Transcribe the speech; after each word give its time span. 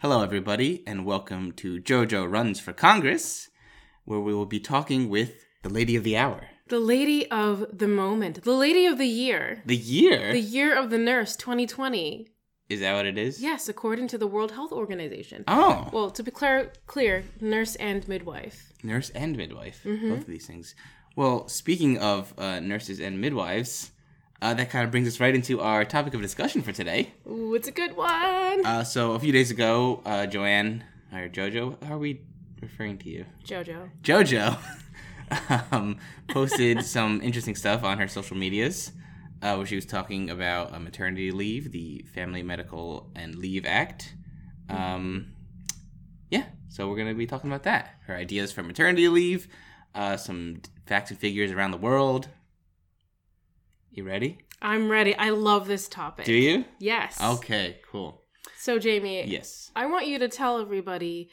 Hello, 0.00 0.22
everybody, 0.22 0.82
and 0.86 1.04
welcome 1.04 1.52
to 1.52 1.80
JoJo 1.80 2.30
Runs 2.30 2.58
for 2.60 2.72
Congress, 2.72 3.50
where 4.04 4.20
we 4.20 4.34
will 4.34 4.46
be 4.46 4.60
talking 4.60 5.08
with 5.08 5.44
the 5.62 5.68
lady 5.68 5.94
of 5.96 6.04
the 6.04 6.16
hour. 6.16 6.48
The 6.68 6.80
lady 6.80 7.30
of 7.30 7.66
the 7.76 7.88
moment, 7.88 8.42
the 8.44 8.52
lady 8.52 8.86
of 8.86 8.96
the 8.98 9.06
year, 9.06 9.62
The 9.66 9.76
year? 9.76 10.32
the 10.32 10.40
year 10.40 10.74
of 10.76 10.90
the 10.90 10.98
nurse 10.98 11.36
2020. 11.36 12.28
is 12.68 12.80
that 12.80 12.94
what 12.94 13.04
it 13.06 13.18
is? 13.18 13.42
Yes, 13.42 13.68
according 13.68 14.08
to 14.08 14.18
the 14.18 14.26
World 14.28 14.52
Health 14.52 14.72
Organization. 14.72 15.44
Oh, 15.48 15.90
Well, 15.92 16.10
to 16.12 16.22
be 16.22 16.30
clear, 16.30 16.72
clear, 16.86 17.24
nurse 17.40 17.74
and 17.76 18.06
midwife. 18.08 18.72
nurse 18.82 19.10
and 19.10 19.36
midwife. 19.36 19.82
Mm-hmm. 19.84 20.10
Both 20.10 20.20
of 20.20 20.26
these 20.26 20.46
things. 20.46 20.74
Well, 21.16 21.48
speaking 21.48 21.98
of 21.98 22.32
uh, 22.38 22.60
nurses 22.60 23.00
and 23.00 23.20
midwives, 23.20 23.90
uh, 24.42 24.54
that 24.54 24.70
kind 24.70 24.84
of 24.84 24.90
brings 24.90 25.06
us 25.06 25.20
right 25.20 25.34
into 25.34 25.60
our 25.60 25.84
topic 25.84 26.14
of 26.14 26.22
discussion 26.22 26.62
for 26.62 26.72
today. 26.72 27.12
Ooh, 27.26 27.54
it's 27.54 27.68
a 27.68 27.72
good 27.72 27.96
one. 27.96 28.64
Uh, 28.64 28.84
so, 28.84 29.12
a 29.12 29.18
few 29.18 29.32
days 29.32 29.50
ago, 29.50 30.02
uh, 30.04 30.26
Joanne, 30.26 30.84
or 31.12 31.28
Jojo, 31.28 31.82
how 31.84 31.94
are 31.94 31.98
we 31.98 32.22
referring 32.60 32.98
to 32.98 33.08
you? 33.08 33.26
Jojo. 33.44 33.90
JoJo 34.02 34.58
um, 35.72 35.98
posted 36.28 36.84
some 36.84 37.20
interesting 37.22 37.54
stuff 37.54 37.84
on 37.84 37.98
her 37.98 38.08
social 38.08 38.36
medias 38.36 38.92
uh, 39.42 39.54
where 39.54 39.66
she 39.66 39.74
was 39.74 39.86
talking 39.86 40.30
about 40.30 40.74
uh, 40.74 40.78
maternity 40.78 41.30
leave, 41.30 41.72
the 41.72 42.04
Family 42.14 42.42
Medical 42.42 43.10
and 43.14 43.36
Leave 43.36 43.64
Act. 43.66 44.14
Um, 44.68 45.32
yeah, 46.30 46.44
so 46.68 46.88
we're 46.88 46.96
going 46.96 47.08
to 47.08 47.14
be 47.14 47.26
talking 47.26 47.50
about 47.50 47.64
that. 47.64 47.96
Her 48.06 48.14
ideas 48.14 48.52
for 48.52 48.62
maternity 48.62 49.08
leave, 49.08 49.48
uh, 49.94 50.16
some 50.16 50.60
facts 50.86 51.10
and 51.10 51.18
figures 51.18 51.50
around 51.50 51.72
the 51.72 51.78
world. 51.78 52.28
You 53.92 54.04
ready? 54.04 54.38
I'm 54.62 54.90
ready. 54.90 55.14
I 55.16 55.30
love 55.30 55.66
this 55.66 55.88
topic. 55.88 56.26
Do 56.26 56.32
you? 56.34 56.64
Yes. 56.78 57.20
Okay, 57.22 57.78
cool. 57.90 58.22
So, 58.58 58.78
Jamie, 58.78 59.24
Yes. 59.26 59.70
I 59.74 59.86
want 59.86 60.06
you 60.06 60.18
to 60.18 60.28
tell 60.28 60.60
everybody 60.60 61.30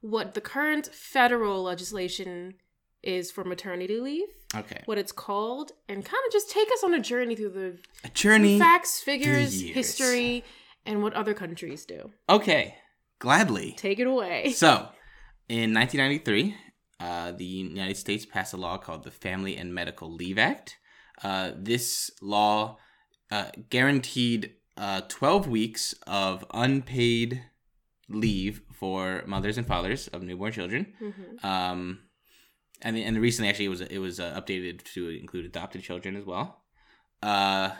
what 0.00 0.34
the 0.34 0.40
current 0.40 0.86
federal 0.92 1.62
legislation 1.62 2.54
is 3.02 3.30
for 3.30 3.44
maternity 3.44 4.00
leave, 4.00 4.28
Okay. 4.54 4.82
what 4.86 4.96
it's 4.98 5.12
called, 5.12 5.72
and 5.88 6.04
kind 6.04 6.22
of 6.26 6.32
just 6.32 6.50
take 6.50 6.68
us 6.72 6.82
on 6.84 6.94
a 6.94 7.00
journey 7.00 7.34
through 7.36 7.50
the 7.50 7.78
A 8.04 8.08
journey. 8.10 8.58
facts, 8.58 9.00
figures, 9.00 9.60
history, 9.60 10.44
and 10.86 11.02
what 11.02 11.14
other 11.14 11.34
countries 11.34 11.84
do. 11.84 12.10
Okay, 12.28 12.76
gladly. 13.18 13.74
Take 13.76 13.98
it 13.98 14.06
away. 14.06 14.52
So, 14.56 14.88
in 15.48 15.74
1993, 15.74 16.54
uh, 17.00 17.32
the 17.32 17.44
United 17.44 17.96
States 17.96 18.24
passed 18.24 18.52
a 18.52 18.56
law 18.56 18.78
called 18.78 19.04
the 19.04 19.10
Family 19.10 19.56
and 19.56 19.74
Medical 19.74 20.10
Leave 20.12 20.38
Act. 20.38 20.76
Uh, 21.22 21.52
this 21.56 22.10
law 22.22 22.78
uh, 23.30 23.46
guaranteed 23.70 24.54
uh, 24.76 25.00
12 25.08 25.48
weeks 25.48 25.94
of 26.06 26.44
unpaid 26.54 27.42
leave 28.08 28.62
for 28.72 29.22
mothers 29.26 29.58
and 29.58 29.66
fathers 29.66 30.08
of 30.08 30.22
newborn 30.22 30.52
children. 30.52 30.94
Mhm. 31.00 31.44
Um, 31.44 31.98
and 32.80 32.96
and 32.96 33.18
recently, 33.20 33.48
actually, 33.48 33.64
it 33.66 33.70
was 33.70 33.80
it 33.80 33.98
was 33.98 34.20
uh, 34.20 34.40
updated 34.40 34.84
to 34.94 35.08
include 35.08 35.44
adopted 35.44 35.82
children 35.82 36.14
as 36.14 36.24
well. 36.24 36.62
Uh, 37.22 37.70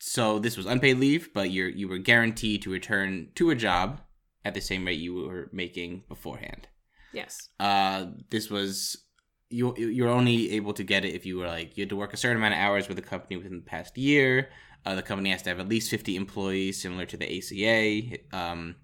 so 0.00 0.38
this 0.40 0.56
was 0.56 0.66
unpaid 0.66 0.98
leave, 0.98 1.32
but 1.32 1.50
you're 1.50 1.68
you 1.68 1.86
were 1.86 1.98
guaranteed 1.98 2.62
to 2.62 2.70
return 2.72 3.28
to 3.36 3.50
a 3.50 3.54
job 3.54 4.00
at 4.44 4.54
the 4.54 4.60
same 4.60 4.84
rate 4.84 4.98
you 4.98 5.14
were 5.14 5.48
making 5.52 6.02
beforehand. 6.08 6.66
Yes. 7.12 7.48
Uh, 7.60 8.06
this 8.30 8.50
was 8.50 9.04
you 9.50 9.74
you're 9.76 10.08
only 10.08 10.52
able 10.52 10.72
to 10.72 10.84
get 10.84 11.04
it 11.04 11.14
if 11.14 11.26
you 11.26 11.36
were 11.38 11.48
like 11.48 11.76
you 11.76 11.82
had 11.82 11.88
to 11.90 11.96
work 11.96 12.14
a 12.14 12.16
certain 12.16 12.36
amount 12.38 12.54
of 12.54 12.60
hours 12.60 12.88
with 12.88 12.96
the 12.96 13.02
company 13.02 13.36
within 13.36 13.56
the 13.56 13.62
past 13.62 13.98
year. 13.98 14.48
Uh, 14.86 14.94
the 14.94 15.02
company 15.02 15.30
has 15.30 15.42
to 15.42 15.50
have 15.50 15.60
at 15.60 15.68
least 15.68 15.90
50 15.90 16.16
employees, 16.16 16.80
similar 16.80 17.04
to 17.04 17.16
the 17.18 17.38
ACA. 17.38 18.18
Um, 18.32 18.76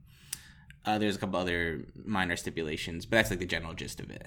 uh, 0.85 0.99
there's 0.99 1.17
a 1.17 1.19
couple 1.19 1.41
other 1.41 1.87
minor 2.05 2.37
stipulations, 2.37 3.07
but 3.07 3.17
that's 3.17 3.31
like 3.31 3.39
the 3.39 3.47
general 3.47 3.73
gist 3.73 4.01
of 4.01 4.11
it. 4.11 4.27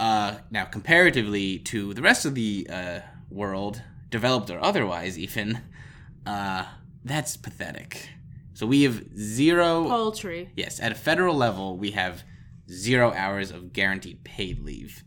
Uh, 0.00 0.38
now, 0.50 0.64
comparatively 0.64 1.60
to 1.60 1.94
the 1.94 2.02
rest 2.02 2.24
of 2.26 2.34
the 2.34 2.66
uh, 2.68 3.00
world, 3.30 3.80
developed 4.10 4.50
or 4.50 4.62
otherwise, 4.62 5.16
even, 5.16 5.60
uh, 6.26 6.64
that's 7.04 7.36
pathetic. 7.36 8.08
So 8.54 8.66
we 8.66 8.82
have 8.82 9.04
zero. 9.16 9.84
Poultry. 9.88 10.50
Yes, 10.56 10.80
at 10.80 10.90
a 10.90 10.96
federal 10.96 11.36
level, 11.36 11.76
we 11.76 11.92
have 11.92 12.24
zero 12.68 13.12
hours 13.12 13.52
of 13.52 13.72
guaranteed 13.72 14.24
paid 14.24 14.64
leave. 14.64 15.04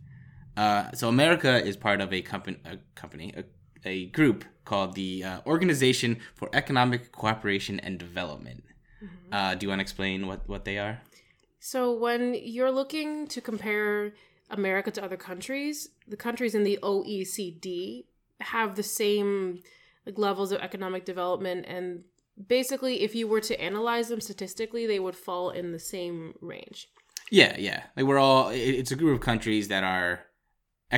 Uh, 0.58 0.92
so 0.94 1.10
America 1.10 1.64
is 1.64 1.76
part 1.76 2.02
of 2.02 2.14
a 2.14 2.22
company, 2.22 2.58
a 2.66 2.78
company, 2.96 3.34
a, 3.36 3.44
a 3.88 4.06
group 4.08 4.46
called 4.64 4.96
the 4.96 5.24
uh, 5.24 5.40
Organization 5.46 6.18
for 6.34 6.50
Economic 6.54 7.12
Cooperation 7.12 7.80
and 7.80 8.00
Development. 8.00 8.64
Uh, 9.32 9.56
do 9.56 9.66
you 9.66 9.70
want 9.70 9.80
to 9.80 9.84
explain 9.84 10.28
what 10.28 10.48
what 10.48 10.66
they 10.66 10.78
are? 10.78 11.02
So 11.60 11.94
when 11.94 12.36
you're 12.36 12.72
looking 12.72 13.28
to 13.28 13.42
compare 13.42 14.14
America 14.50 14.92
to 14.92 15.04
other 15.04 15.18
countries, 15.18 15.90
the 16.08 16.18
countries 16.18 16.56
in 16.56 16.64
the 16.64 16.80
OECD 16.82 18.06
have 18.40 18.76
the 18.76 18.84
same 18.84 19.62
like 20.06 20.18
levels 20.18 20.52
of 20.52 20.62
economic 20.62 21.06
development 21.06 21.66
and 21.68 22.04
basically 22.48 23.02
if 23.02 23.16
you 23.16 23.28
were 23.28 23.42
to 23.42 23.60
analyze 23.60 24.10
them 24.10 24.22
statistically, 24.22 24.86
they 24.86 25.00
would 25.00 25.16
fall 25.16 25.50
in 25.50 25.72
the 25.72 25.80
same 25.80 26.36
range. 26.42 26.90
Yeah, 27.32 27.56
yeah. 27.58 27.84
Like 27.96 28.06
we're 28.06 28.20
all 28.20 28.50
it's 28.50 28.92
a 28.92 28.96
group 28.96 29.16
of 29.16 29.26
countries 29.26 29.68
that 29.70 29.84
are 29.84 30.22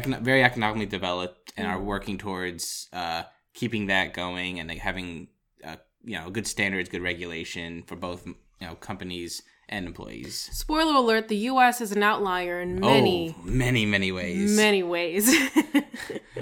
econo- 0.01 0.21
very 0.21 0.43
economically 0.43 0.85
developed 0.85 1.53
and 1.57 1.67
are 1.67 1.81
working 1.81 2.17
towards 2.17 2.87
uh, 2.93 3.23
keeping 3.53 3.87
that 3.87 4.13
going 4.13 4.59
and 4.59 4.69
like 4.69 4.79
having 4.79 5.27
uh, 5.63 5.77
you 6.03 6.17
know 6.17 6.29
good 6.29 6.47
standards, 6.47 6.89
good 6.89 7.01
regulation 7.01 7.83
for 7.83 7.95
both 7.95 8.25
you 8.25 8.35
know 8.61 8.75
companies 8.75 9.43
and 9.69 9.85
employees. 9.85 10.49
Spoiler 10.53 10.95
alert, 10.95 11.27
the 11.27 11.37
US 11.51 11.81
is 11.81 11.91
an 11.91 12.03
outlier 12.03 12.61
in 12.61 12.79
many 12.79 13.35
oh, 13.37 13.41
many, 13.43 13.85
many 13.85 14.11
ways. 14.11 14.55
many 14.55 14.83
ways. 14.83 15.33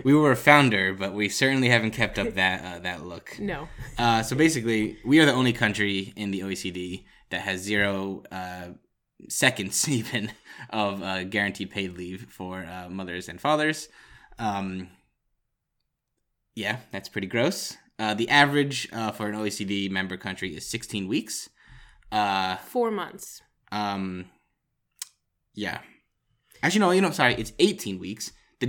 We 0.03 0.13
were 0.13 0.31
a 0.31 0.35
founder, 0.35 0.93
but 0.93 1.13
we 1.13 1.29
certainly 1.29 1.69
haven't 1.69 1.91
kept 1.91 2.19
up 2.19 2.35
that 2.35 2.63
uh, 2.63 2.79
that 2.79 3.05
look. 3.05 3.39
no. 3.39 3.67
Uh, 3.97 4.21
so 4.21 4.35
basically, 4.35 4.97
we 5.03 5.19
are 5.19 5.25
the 5.25 5.33
only 5.33 5.53
country 5.53 6.13
in 6.15 6.31
the 6.31 6.41
OECD 6.41 7.05
that 7.29 7.41
has 7.41 7.61
zero 7.61 8.23
uh, 8.31 8.67
seconds 9.29 9.87
even 9.89 10.31
of 10.69 11.01
uh, 11.01 11.23
guaranteed 11.23 11.69
paid 11.69 11.97
leave 11.97 12.27
for 12.29 12.65
uh, 12.65 12.89
mothers 12.89 13.29
and 13.29 13.39
fathers. 13.39 13.89
Um, 14.39 14.89
yeah, 16.55 16.77
that's 16.91 17.09
pretty 17.09 17.27
gross. 17.27 17.77
Uh, 17.97 18.13
the 18.13 18.29
average 18.29 18.89
uh, 18.91 19.11
for 19.11 19.27
an 19.27 19.35
OECD 19.35 19.89
member 19.89 20.17
country 20.17 20.55
is 20.55 20.65
16 20.65 21.07
weeks. 21.07 21.49
Uh, 22.11 22.57
4 22.57 22.91
months. 22.91 23.41
um, 23.71 24.25
yeah. 25.53 25.79
Actually, 26.61 26.79
no, 26.79 26.91
you 26.91 27.01
know, 27.01 27.11
sorry, 27.11 27.35
it's 27.35 27.53
18 27.59 27.99
weeks. 27.99 28.31
The 28.59 28.67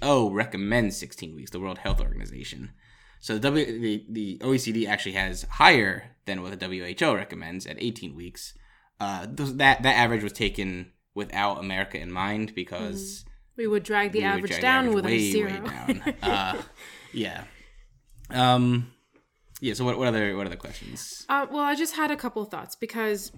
WHO 0.00 0.30
recommends 0.32 0.96
16 0.96 1.34
weeks, 1.34 1.50
the 1.50 1.60
World 1.60 1.78
Health 1.78 2.00
Organization. 2.00 2.72
So 3.20 3.34
the, 3.34 3.48
w, 3.48 3.80
the, 3.80 4.06
the 4.08 4.38
OECD 4.38 4.86
actually 4.86 5.12
has 5.12 5.42
higher 5.42 6.16
than 6.26 6.42
what 6.42 6.58
the 6.58 6.66
WHO 6.66 7.14
recommends 7.14 7.66
at 7.66 7.76
18 7.80 8.14
weeks. 8.14 8.54
Uh, 9.02 9.26
those, 9.28 9.56
that, 9.56 9.82
that 9.82 9.96
average 9.96 10.22
was 10.22 10.32
taken 10.32 10.92
without 11.12 11.58
America 11.58 11.98
in 11.98 12.12
mind 12.12 12.54
because 12.54 13.24
We 13.56 13.66
would 13.66 13.82
drag 13.82 14.12
the 14.12 14.20
we 14.20 14.24
average 14.24 14.52
drag 14.52 14.60
the 14.60 14.62
down 14.62 14.84
average 14.84 14.94
with 14.94 15.04
way, 15.06 15.16
a 15.16 15.32
zero. 15.32 15.64
way. 15.64 16.14
Uh, 16.22 16.62
yeah. 17.12 17.44
Um, 18.30 18.92
yeah, 19.60 19.74
so 19.74 19.84
what, 19.84 19.98
what 19.98 20.06
other 20.06 20.36
what 20.36 20.46
other 20.46 20.56
questions? 20.56 21.26
Uh, 21.28 21.46
well, 21.50 21.64
I 21.64 21.74
just 21.74 21.96
had 21.96 22.10
a 22.12 22.16
couple 22.16 22.44
thoughts 22.44 22.76
because, 22.76 23.32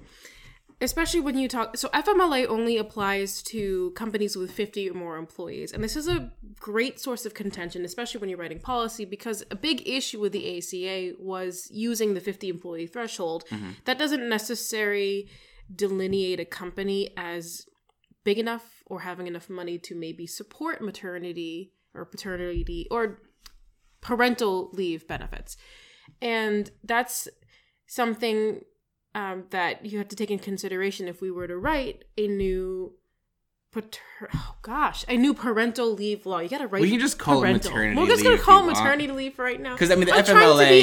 especially 0.82 1.20
when 1.20 1.38
you 1.38 1.48
talk, 1.48 1.76
so 1.78 1.88
FMLA 1.88 2.46
only 2.46 2.76
applies 2.76 3.42
to 3.44 3.90
companies 3.92 4.36
with 4.36 4.50
50 4.52 4.90
or 4.90 4.94
more 4.94 5.16
employees. 5.16 5.72
And 5.72 5.82
this 5.82 5.96
is 5.96 6.08
a 6.08 6.30
great 6.60 7.00
source 7.00 7.24
of 7.26 7.32
contention, 7.34 7.84
especially 7.86 8.20
when 8.20 8.28
you're 8.28 8.38
writing 8.38 8.60
policy, 8.60 9.04
because 9.06 9.44
a 9.50 9.56
big 9.56 9.88
issue 9.88 10.20
with 10.20 10.32
the 10.32 10.58
ACA 10.58 11.16
was 11.18 11.68
using 11.70 12.12
the 12.14 12.20
50 12.20 12.48
employee 12.50 12.86
threshold. 12.86 13.44
That 13.86 13.98
doesn't 13.98 14.28
necessarily 14.28 15.28
delineate 15.74 16.40
a 16.40 16.44
company 16.44 17.10
as 17.16 17.66
big 18.24 18.38
enough 18.38 18.82
or 18.86 19.00
having 19.00 19.26
enough 19.26 19.50
money 19.50 19.78
to 19.78 19.94
maybe 19.94 20.26
support 20.26 20.80
maternity 20.80 21.72
or 21.94 22.04
paternity 22.04 22.86
or 22.90 23.20
parental 24.00 24.70
leave 24.72 25.06
benefits. 25.06 25.56
And 26.20 26.70
that's 26.82 27.28
something 27.86 28.60
um, 29.14 29.44
that 29.50 29.86
you 29.86 29.98
have 29.98 30.08
to 30.08 30.16
take 30.16 30.30
in 30.30 30.38
consideration 30.38 31.06
if 31.08 31.20
we 31.20 31.30
were 31.30 31.46
to 31.46 31.56
write 31.56 32.04
a 32.18 32.26
new 32.26 32.94
pater- 33.74 34.30
oh 34.34 34.54
gosh, 34.62 35.04
a 35.08 35.16
new 35.16 35.34
parental 35.34 35.92
leave 35.92 36.24
law. 36.26 36.38
You 36.38 36.48
got 36.48 36.58
to 36.58 36.66
write. 36.66 36.82
We 36.82 36.90
can 36.90 37.00
just 37.00 37.18
call 37.18 37.38
it 37.38 37.46
parental. 37.46 37.70
maternity 37.72 38.00
We're 38.00 38.06
just 38.06 38.22
gonna 38.24 38.38
call 38.38 38.60
it 38.62 38.66
want. 38.66 38.78
maternity 38.78 39.08
leave 39.08 39.38
right 39.38 39.60
now. 39.60 39.72
Because 39.72 39.90
I 39.90 39.96
mean, 39.96 40.06
the 40.06 40.12
I'm 40.14 40.24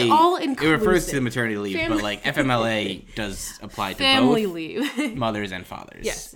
be 0.06 0.10
all 0.12 0.38
FMLA 0.38 0.62
it 0.62 0.70
refers 0.70 1.08
to 1.08 1.16
the 1.16 1.22
maternity 1.22 1.58
leave, 1.58 1.76
Family- 1.78 1.98
but 1.98 2.04
like 2.04 2.24
FMLA 2.36 3.16
does 3.16 3.58
apply 3.62 3.94
to 3.94 3.98
family 3.98 4.46
both 4.46 4.54
leave. 4.56 5.16
mothers 5.18 5.52
and 5.52 5.66
fathers. 5.66 6.06
yes. 6.06 6.36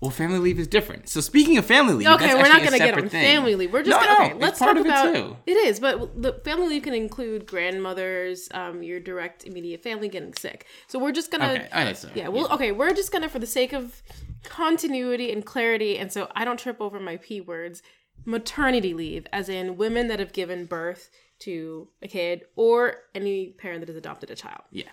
Well, 0.00 0.10
family 0.10 0.40
leave 0.40 0.58
is 0.58 0.66
different. 0.66 1.08
So 1.08 1.20
speaking 1.20 1.58
of 1.58 1.64
family 1.64 1.94
leave, 1.94 2.08
Okay, 2.08 2.34
we're 2.34 2.48
not 2.48 2.58
going 2.58 2.72
to 2.72 2.78
get 2.78 2.94
on 2.94 3.08
thing. 3.08 3.22
family 3.24 3.54
leave. 3.54 3.72
We're 3.72 3.84
just 3.84 4.00
No, 4.00 4.04
gonna, 4.04 4.24
okay. 4.30 4.34
Let's 4.34 4.58
part 4.58 4.76
talk 4.76 4.80
of 4.80 4.86
it 4.86 4.88
about 4.88 5.14
too. 5.14 5.36
it 5.46 5.52
is, 5.52 5.78
but 5.78 6.20
the 6.20 6.32
family 6.44 6.66
leave 6.70 6.82
can 6.82 6.92
include 6.92 7.46
grandmothers, 7.46 8.48
um, 8.52 8.82
your 8.82 8.98
direct 8.98 9.44
immediate 9.44 9.80
family 9.80 10.08
getting 10.08 10.34
sick. 10.34 10.66
So 10.88 10.98
we're 10.98 11.12
just 11.12 11.30
gonna 11.30 11.52
Okay, 11.52 11.68
I 11.72 11.92
so. 11.92 12.08
yeah, 12.16 12.26
well, 12.26 12.52
okay, 12.52 12.72
we're 12.72 12.92
just 12.94 13.12
gonna 13.12 13.28
for 13.28 13.38
the 13.38 13.46
sake 13.46 13.72
of 13.72 14.02
continuity 14.42 15.32
and 15.32 15.44
clarity, 15.44 15.98
and 15.98 16.12
so 16.12 16.30
I 16.34 16.44
don't 16.44 16.58
trip 16.58 16.80
over 16.80 17.00
my 17.00 17.16
p 17.16 17.40
words. 17.40 17.82
Maternity 18.24 18.94
leave, 18.94 19.26
as 19.32 19.48
in 19.48 19.76
women 19.76 20.08
that 20.08 20.20
have 20.20 20.32
given 20.32 20.66
birth 20.66 21.10
to 21.40 21.88
a 22.02 22.08
kid 22.08 22.44
or 22.54 22.96
any 23.14 23.48
parent 23.58 23.80
that 23.80 23.88
has 23.88 23.96
adopted 23.96 24.30
a 24.30 24.36
child. 24.36 24.62
yeah. 24.70 24.90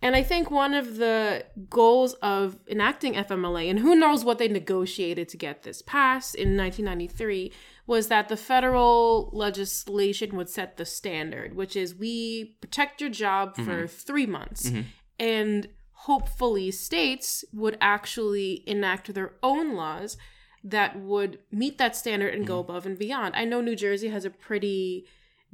And 0.00 0.16
I 0.16 0.24
think 0.24 0.50
one 0.50 0.74
of 0.74 0.96
the 0.96 1.46
goals 1.70 2.14
of 2.14 2.58
enacting 2.68 3.14
FMLA, 3.14 3.70
and 3.70 3.78
who 3.78 3.94
knows 3.94 4.24
what 4.24 4.38
they 4.38 4.48
negotiated 4.48 5.28
to 5.28 5.36
get 5.36 5.62
this 5.62 5.80
passed 5.80 6.34
in 6.34 6.56
1993, 6.56 7.52
was 7.86 8.08
that 8.08 8.28
the 8.28 8.36
federal 8.36 9.30
legislation 9.32 10.36
would 10.36 10.48
set 10.48 10.76
the 10.76 10.84
standard, 10.84 11.54
which 11.54 11.76
is 11.76 11.94
we 11.94 12.56
protect 12.60 13.00
your 13.00 13.10
job 13.10 13.54
for 13.54 13.62
mm-hmm. 13.62 13.86
three 13.86 14.26
months. 14.26 14.70
Mm-hmm. 14.70 14.80
And 15.20 15.68
hopefully, 16.02 16.70
states 16.70 17.44
would 17.52 17.76
actually 17.80 18.64
enact 18.66 19.14
their 19.14 19.32
own 19.42 19.74
laws 19.74 20.16
that 20.64 20.98
would 20.98 21.38
meet 21.50 21.78
that 21.78 21.96
standard 21.96 22.34
and 22.34 22.46
go 22.46 22.58
above 22.58 22.86
and 22.86 22.98
beyond. 22.98 23.34
I 23.36 23.44
know 23.44 23.60
New 23.60 23.76
Jersey 23.76 24.08
has 24.08 24.24
a 24.24 24.30
pretty 24.30 25.06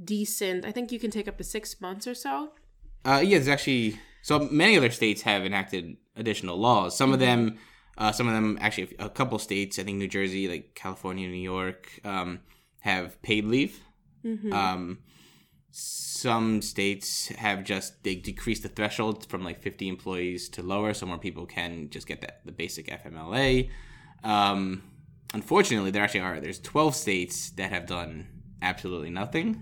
decent, 0.03 0.65
I 0.65 0.73
think 0.73 0.93
you 0.93 0.99
can 0.99 1.11
take 1.11 1.29
up 1.29 1.39
to 1.39 1.45
six 1.45 1.81
months 1.81 2.07
or 2.07 2.15
so. 2.15 2.53
Uh, 3.05 3.23
yeah, 3.25 3.39
there's 3.39 3.49
actually 3.49 3.99
so 4.23 4.39
many 4.51 4.77
other 4.77 4.91
states 4.91 5.23
have 5.23 5.45
enacted 5.45 5.97
additional 6.17 6.57
laws. 6.57 6.97
Some 6.97 7.13
of 7.13 7.19
them, 7.19 7.59
uh, 7.97 8.13
some 8.13 8.29
of 8.29 8.35
them 8.35 8.59
actually, 8.61 8.95
a 8.99 9.09
couple 9.09 9.39
states, 9.39 9.79
I 9.79 9.83
think 9.83 9.99
New 9.99 10.09
Jersey, 10.09 10.49
like 10.49 10.75
California, 10.75 11.29
New 11.29 11.37
York, 11.37 12.01
um, 12.05 12.41
have 12.81 13.21
paid 13.23 13.45
leave. 13.45 13.81
Um, 14.53 14.99
some 15.79 16.61
states 16.63 17.29
have 17.29 17.63
just 17.63 18.03
they 18.03 18.17
decreased 18.17 18.65
the 18.65 18.69
threshold 18.69 19.25
from 19.29 19.45
like 19.45 19.63
50 19.63 19.89
employees 19.89 20.49
to 20.51 20.63
lower, 20.63 20.93
so 20.95 21.07
more 21.07 21.19
people 21.19 21.47
can 21.47 21.91
just 21.91 22.07
get 22.09 22.21
that 22.23 22.41
the 22.45 22.53
basic 22.53 22.89
FMLA. 22.89 23.71
Um, 24.25 24.83
unfortunately, 25.33 25.91
there 25.93 26.03
actually 26.03 26.21
are 26.21 26.41
there's 26.41 26.59
12 26.61 26.95
states 26.97 27.51
that 27.51 27.71
have 27.71 27.87
done 27.87 28.27
absolutely 28.63 29.11
nothing. 29.11 29.55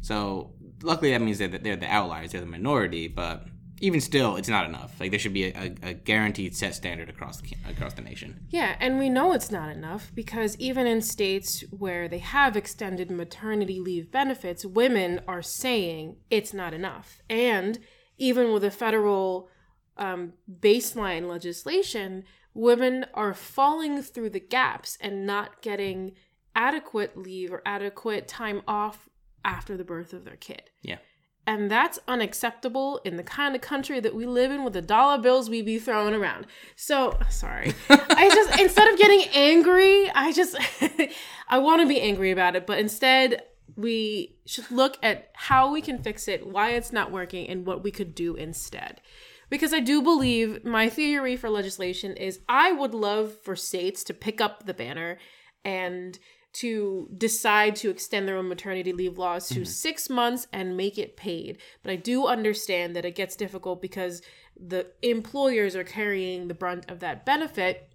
So 0.00 0.52
luckily, 0.82 1.10
that 1.12 1.20
means 1.20 1.38
that 1.38 1.62
they're 1.62 1.76
the 1.76 1.86
outliers, 1.86 2.32
they're 2.32 2.40
the 2.40 2.46
minority. 2.46 3.06
But 3.08 3.46
even 3.80 4.00
still, 4.00 4.36
it's 4.36 4.48
not 4.48 4.66
enough. 4.66 5.00
Like 5.00 5.10
there 5.10 5.18
should 5.18 5.32
be 5.32 5.46
a, 5.46 5.74
a, 5.82 5.94
guaranteed 5.94 6.54
set 6.54 6.74
standard 6.74 7.08
across 7.08 7.40
the 7.40 7.56
across 7.68 7.94
the 7.94 8.02
nation. 8.02 8.46
Yeah, 8.50 8.76
and 8.78 8.98
we 8.98 9.08
know 9.08 9.32
it's 9.32 9.50
not 9.50 9.70
enough 9.70 10.12
because 10.14 10.56
even 10.58 10.86
in 10.86 11.00
states 11.00 11.64
where 11.70 12.06
they 12.06 12.18
have 12.18 12.56
extended 12.56 13.10
maternity 13.10 13.80
leave 13.80 14.12
benefits, 14.12 14.64
women 14.64 15.20
are 15.26 15.42
saying 15.42 16.16
it's 16.30 16.52
not 16.52 16.74
enough. 16.74 17.20
And 17.28 17.78
even 18.18 18.52
with 18.52 18.64
a 18.64 18.70
federal 18.70 19.48
um, 19.96 20.34
baseline 20.60 21.26
legislation, 21.26 22.24
women 22.52 23.06
are 23.14 23.34
falling 23.34 24.02
through 24.02 24.30
the 24.30 24.40
gaps 24.40 24.98
and 25.00 25.26
not 25.26 25.62
getting 25.62 26.12
adequate 26.54 27.16
leave 27.16 27.50
or 27.52 27.62
adequate 27.64 28.28
time 28.28 28.60
off 28.68 29.08
after 29.44 29.76
the 29.76 29.84
birth 29.84 30.12
of 30.12 30.24
their 30.24 30.36
kid. 30.36 30.62
Yeah. 30.82 30.98
And 31.46 31.70
that's 31.70 31.98
unacceptable 32.06 33.00
in 33.04 33.16
the 33.16 33.22
kind 33.22 33.54
of 33.56 33.60
country 33.60 33.98
that 34.00 34.14
we 34.14 34.26
live 34.26 34.50
in 34.50 34.62
with 34.62 34.74
the 34.74 34.82
dollar 34.82 35.20
bills 35.20 35.50
we 35.50 35.62
be 35.62 35.78
throwing 35.78 36.14
around. 36.14 36.46
So, 36.76 37.18
sorry. 37.28 37.74
I 37.90 38.28
just, 38.28 38.60
instead 38.60 38.92
of 38.92 38.98
getting 38.98 39.24
angry, 39.34 40.10
I 40.10 40.32
just, 40.32 40.56
I 41.48 41.58
want 41.58 41.82
to 41.82 41.88
be 41.88 42.00
angry 42.00 42.30
about 42.30 42.56
it, 42.56 42.66
but 42.66 42.78
instead, 42.78 43.42
we 43.76 44.36
should 44.46 44.70
look 44.70 44.98
at 45.02 45.30
how 45.34 45.72
we 45.72 45.80
can 45.80 46.02
fix 46.02 46.28
it, 46.28 46.46
why 46.46 46.70
it's 46.70 46.92
not 46.92 47.10
working, 47.10 47.48
and 47.48 47.66
what 47.66 47.82
we 47.82 47.90
could 47.90 48.14
do 48.14 48.34
instead. 48.34 49.00
Because 49.48 49.74
I 49.74 49.80
do 49.80 50.00
believe 50.00 50.64
my 50.64 50.88
theory 50.88 51.36
for 51.36 51.50
legislation 51.50 52.16
is 52.16 52.40
I 52.48 52.70
would 52.72 52.94
love 52.94 53.34
for 53.42 53.56
states 53.56 54.04
to 54.04 54.14
pick 54.14 54.40
up 54.40 54.66
the 54.66 54.74
banner 54.74 55.18
and 55.64 56.18
to 56.52 57.08
decide 57.16 57.76
to 57.76 57.90
extend 57.90 58.26
their 58.26 58.36
own 58.36 58.48
maternity 58.48 58.92
leave 58.92 59.18
laws 59.18 59.48
to 59.48 59.56
mm-hmm. 59.56 59.64
six 59.64 60.10
months 60.10 60.48
and 60.52 60.76
make 60.76 60.98
it 60.98 61.16
paid. 61.16 61.58
But 61.82 61.92
I 61.92 61.96
do 61.96 62.26
understand 62.26 62.96
that 62.96 63.04
it 63.04 63.14
gets 63.14 63.36
difficult 63.36 63.80
because 63.80 64.22
the 64.56 64.88
employers 65.02 65.76
are 65.76 65.84
carrying 65.84 66.48
the 66.48 66.54
brunt 66.54 66.90
of 66.90 67.00
that 67.00 67.24
benefit 67.24 67.90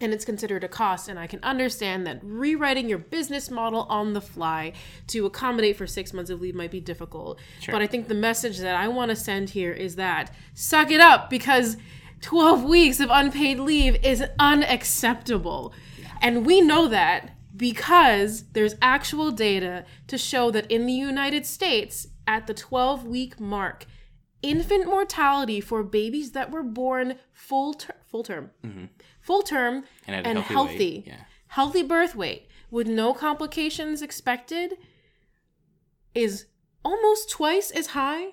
and 0.00 0.12
it's 0.12 0.24
considered 0.24 0.64
a 0.64 0.68
cost. 0.68 1.08
And 1.08 1.18
I 1.18 1.28
can 1.28 1.38
understand 1.44 2.06
that 2.06 2.18
rewriting 2.22 2.88
your 2.88 2.98
business 2.98 3.50
model 3.50 3.86
on 3.88 4.14
the 4.14 4.20
fly 4.20 4.72
to 5.08 5.26
accommodate 5.26 5.76
for 5.76 5.86
six 5.86 6.12
months 6.12 6.30
of 6.30 6.40
leave 6.40 6.56
might 6.56 6.72
be 6.72 6.80
difficult. 6.80 7.38
But 7.70 7.82
I 7.82 7.86
think 7.86 8.08
the 8.08 8.14
message 8.14 8.58
that 8.58 8.74
I 8.74 8.88
want 8.88 9.10
to 9.10 9.16
send 9.16 9.50
here 9.50 9.72
is 9.72 9.94
that 9.96 10.34
suck 10.54 10.90
it 10.90 11.00
up 11.00 11.30
because 11.30 11.76
12 12.20 12.64
weeks 12.64 12.98
of 12.98 13.10
unpaid 13.12 13.60
leave 13.60 14.04
is 14.04 14.24
unacceptable. 14.40 15.72
And 16.20 16.44
we 16.46 16.60
know 16.60 16.88
that 16.88 17.36
because 17.54 18.44
there's 18.52 18.74
actual 18.80 19.30
data 19.30 19.84
to 20.06 20.16
show 20.18 20.50
that 20.50 20.70
in 20.70 20.86
the 20.86 20.92
United 20.92 21.44
States, 21.46 22.06
at 22.26 22.46
the 22.46 22.54
12 22.54 23.04
week 23.04 23.40
mark, 23.40 23.84
infant 24.42 24.86
mortality 24.86 25.60
for 25.60 25.82
babies 25.82 26.32
that 26.32 26.50
were 26.50 26.62
born 26.62 27.18
full 27.32 27.74
ter- 27.74 27.94
full 28.06 28.22
term, 28.22 28.50
full 29.20 29.42
term 29.42 29.84
And 30.06 30.26
and, 30.26 30.38
healthy, 30.38 30.54
healthy 30.54 31.04
yeah. 31.06 31.16
healthy 31.48 31.82
birth 31.82 32.14
weight 32.14 32.46
with 32.70 32.86
no 32.86 33.12
complications 33.12 34.02
expected 34.02 34.74
is 36.14 36.46
almost 36.84 37.30
twice 37.30 37.70
as 37.70 37.88
high 37.88 38.28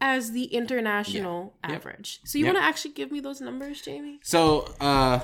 as 0.00 0.32
the 0.32 0.44
international 0.44 1.56
Yep. 1.66 1.76
average. 1.76 2.20
So 2.24 2.38
you 2.38 2.44
Yep. 2.44 2.54
want 2.54 2.62
to 2.64 2.68
actually 2.68 2.92
give 2.92 3.10
me 3.10 3.20
those 3.20 3.40
numbers, 3.40 3.80
Jamie? 3.80 4.20
So, 4.22 4.72
uh, 4.80 5.20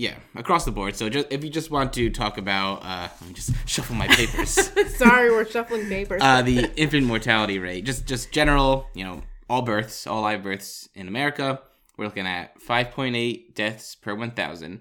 yeah, 0.00 0.14
across 0.34 0.64
the 0.64 0.70
board. 0.70 0.96
So, 0.96 1.08
just 1.10 1.26
if 1.30 1.44
you 1.44 1.50
just 1.50 1.70
want 1.70 1.92
to 1.92 2.08
talk 2.10 2.38
about, 2.38 2.82
uh, 2.82 3.08
let 3.20 3.28
me 3.28 3.34
just 3.34 3.52
shuffle 3.68 3.94
my 3.96 4.08
papers. 4.08 4.50
Sorry, 4.96 5.30
we're 5.30 5.44
shuffling 5.44 5.88
papers. 5.88 6.22
uh, 6.24 6.40
the 6.42 6.70
infant 6.76 7.06
mortality 7.06 7.58
rate, 7.58 7.84
just 7.84 8.06
just 8.06 8.32
general, 8.32 8.86
you 8.94 9.04
know, 9.04 9.22
all 9.48 9.62
births, 9.62 10.06
all 10.06 10.22
live 10.22 10.42
births 10.42 10.88
in 10.94 11.06
America, 11.06 11.60
we're 11.98 12.06
looking 12.06 12.26
at 12.26 12.58
5.8 12.60 13.54
deaths 13.54 13.94
per 13.94 14.14
1,000. 14.14 14.80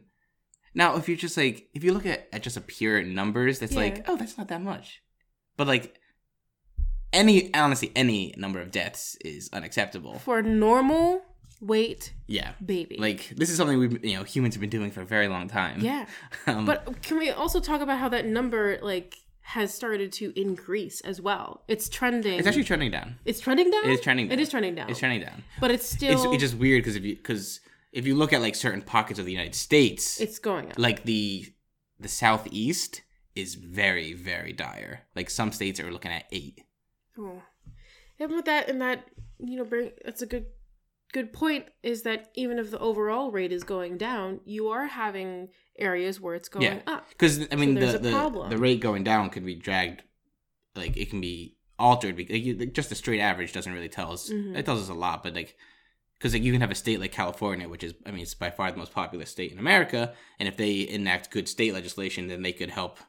Now, 0.73 0.95
if 0.95 1.09
you're 1.09 1.17
just 1.17 1.35
like, 1.35 1.67
if 1.73 1.83
you 1.83 1.91
look 1.91 2.05
at, 2.05 2.29
at 2.31 2.43
just 2.43 2.55
a 2.55 2.61
pure 2.61 3.01
numbers, 3.03 3.59
that's 3.59 3.73
Yeah. 3.73 3.79
like, 3.79 4.05
oh, 4.07 4.15
that's 4.15 4.37
not 4.37 4.47
that 4.47 4.61
much. 4.61 5.01
But 5.57 5.67
like, 5.67 5.99
any 7.11 7.53
honestly, 7.53 7.91
any 7.95 8.33
number 8.37 8.61
of 8.61 8.71
deaths 8.71 9.17
is 9.25 9.49
unacceptable. 9.51 10.19
for 10.19 10.41
normal 10.43 11.21
weight 11.61 12.13
Yeah, 12.27 12.51
baby. 12.65 12.97
like 12.97 13.29
this 13.35 13.49
is 13.49 13.57
something 13.57 13.77
we, 13.79 14.09
you 14.09 14.15
know, 14.17 14.23
humans 14.23 14.55
have 14.55 14.61
been 14.61 14.69
doing 14.69 14.91
for 14.91 15.01
a 15.01 15.05
very 15.05 15.27
long 15.27 15.47
time. 15.47 15.81
yeah. 15.81 16.05
Um, 16.47 16.65
But 16.65 17.01
can 17.01 17.17
we 17.17 17.29
also 17.31 17.59
talk 17.59 17.81
about 17.81 17.99
how 17.99 18.09
that 18.09 18.25
number 18.25 18.79
like 18.81 19.17
has 19.41 19.73
started 19.73 20.11
to 20.13 20.31
increase 20.39 21.01
as 21.01 21.19
well? 21.19 21.63
It's 21.67 21.89
trending. 21.89 22.37
it's 22.39 22.47
actually 22.47 22.63
trending 22.63 22.91
down. 22.91 23.15
it's 23.25 23.39
trending 23.39 23.69
down. 23.71 23.83
It 23.85 23.91
is 23.91 24.01
trending. 24.01 24.27
Down. 24.29 24.39
It 24.39 24.41
is 24.41 24.49
trending 24.49 24.75
down. 24.75 24.89
It's 24.89 24.99
trending 24.99 25.21
down. 25.21 25.43
but 25.59 25.71
it's 25.71 25.83
It's, 25.93 26.21
still. 26.21 26.31
it's 26.33 26.41
just 26.41 26.55
weird 26.55 26.83
because 26.83 26.95
if 26.95 27.03
you 27.03 27.15
because 27.15 27.59
if 27.91 28.05
you 28.07 28.15
look 28.15 28.31
at 28.33 28.41
like 28.41 28.55
certain 28.55 28.81
pockets 28.81 29.19
of 29.19 29.25
the 29.25 29.31
United 29.31 29.55
States, 29.55 30.19
it's 30.21 30.39
going 30.39 30.69
up. 30.71 30.77
like 30.79 31.03
the 31.03 31.45
the 31.99 32.07
southeast 32.07 33.01
is 33.35 33.55
very 33.55 34.13
very 34.13 34.53
dire. 34.53 35.01
Like 35.15 35.29
some 35.29 35.51
states 35.51 35.79
are 35.79 35.91
looking 35.91 36.11
at 36.11 36.25
eight. 36.31 36.61
Oh. 37.17 37.41
Yeah, 38.19 38.27
but 38.27 38.45
that 38.45 38.69
and 38.69 38.81
that 38.81 39.05
you 39.39 39.57
know 39.57 39.65
bring 39.65 39.91
that's 40.05 40.21
a 40.21 40.25
good 40.25 40.45
good 41.11 41.33
point 41.33 41.65
is 41.83 42.03
that 42.03 42.29
even 42.35 42.59
if 42.59 42.71
the 42.71 42.79
overall 42.79 43.31
rate 43.31 43.51
is 43.51 43.63
going 43.63 43.97
down, 43.97 44.39
you 44.45 44.69
are 44.69 44.85
having 44.87 45.49
areas 45.77 46.19
where 46.19 46.35
it's 46.35 46.49
going 46.49 46.65
Yeah. 46.65 46.79
up. 46.87 47.09
Because 47.09 47.47
I 47.51 47.55
mean 47.55 47.75
there's 47.75 47.93
the 47.93 47.99
a 47.99 48.01
the, 48.01 48.11
problem. 48.11 48.49
the 48.49 48.57
rate 48.57 48.79
going 48.79 49.03
down 49.03 49.29
could 49.29 49.45
be 49.45 49.55
dragged, 49.55 50.03
like 50.75 50.95
it 50.97 51.09
can 51.09 51.21
be 51.21 51.55
altered. 51.77 52.15
Because 52.15 52.35
like, 52.57 52.73
just 52.73 52.89
the 52.89 52.95
straight 52.95 53.21
average 53.21 53.53
doesn't 53.53 53.73
really 53.73 53.89
tell 53.89 54.11
us. 54.11 54.29
Mhm. 54.29 54.55
It 54.57 54.65
tells 54.65 54.81
us 54.81 54.89
a 54.89 54.93
lot, 54.93 55.23
but 55.23 55.33
like. 55.33 55.57
Because 56.17 56.33
like 56.33 56.43
you 56.43 56.51
can 56.51 56.59
have 56.59 56.69
a 56.69 56.75
state 56.75 56.99
like 56.99 57.13
California, 57.13 57.69
which 57.69 57.81
is 57.81 57.93
I 58.05 58.11
mean 58.11 58.23
it's 58.23 58.33
by 58.33 58.49
far 58.49 58.69
the 58.69 58.77
most 58.77 58.91
populous 58.91 59.29
state 59.31 59.53
in 59.53 59.57
America, 59.57 60.13
and 60.37 60.49
if 60.49 60.57
they 60.57 60.85
enact 60.85 61.31
good 61.31 61.47
state 61.47 61.73
legislation, 61.73 62.27
then 62.27 62.41
they 62.41 62.51
could 62.51 62.69
help, 62.69 62.99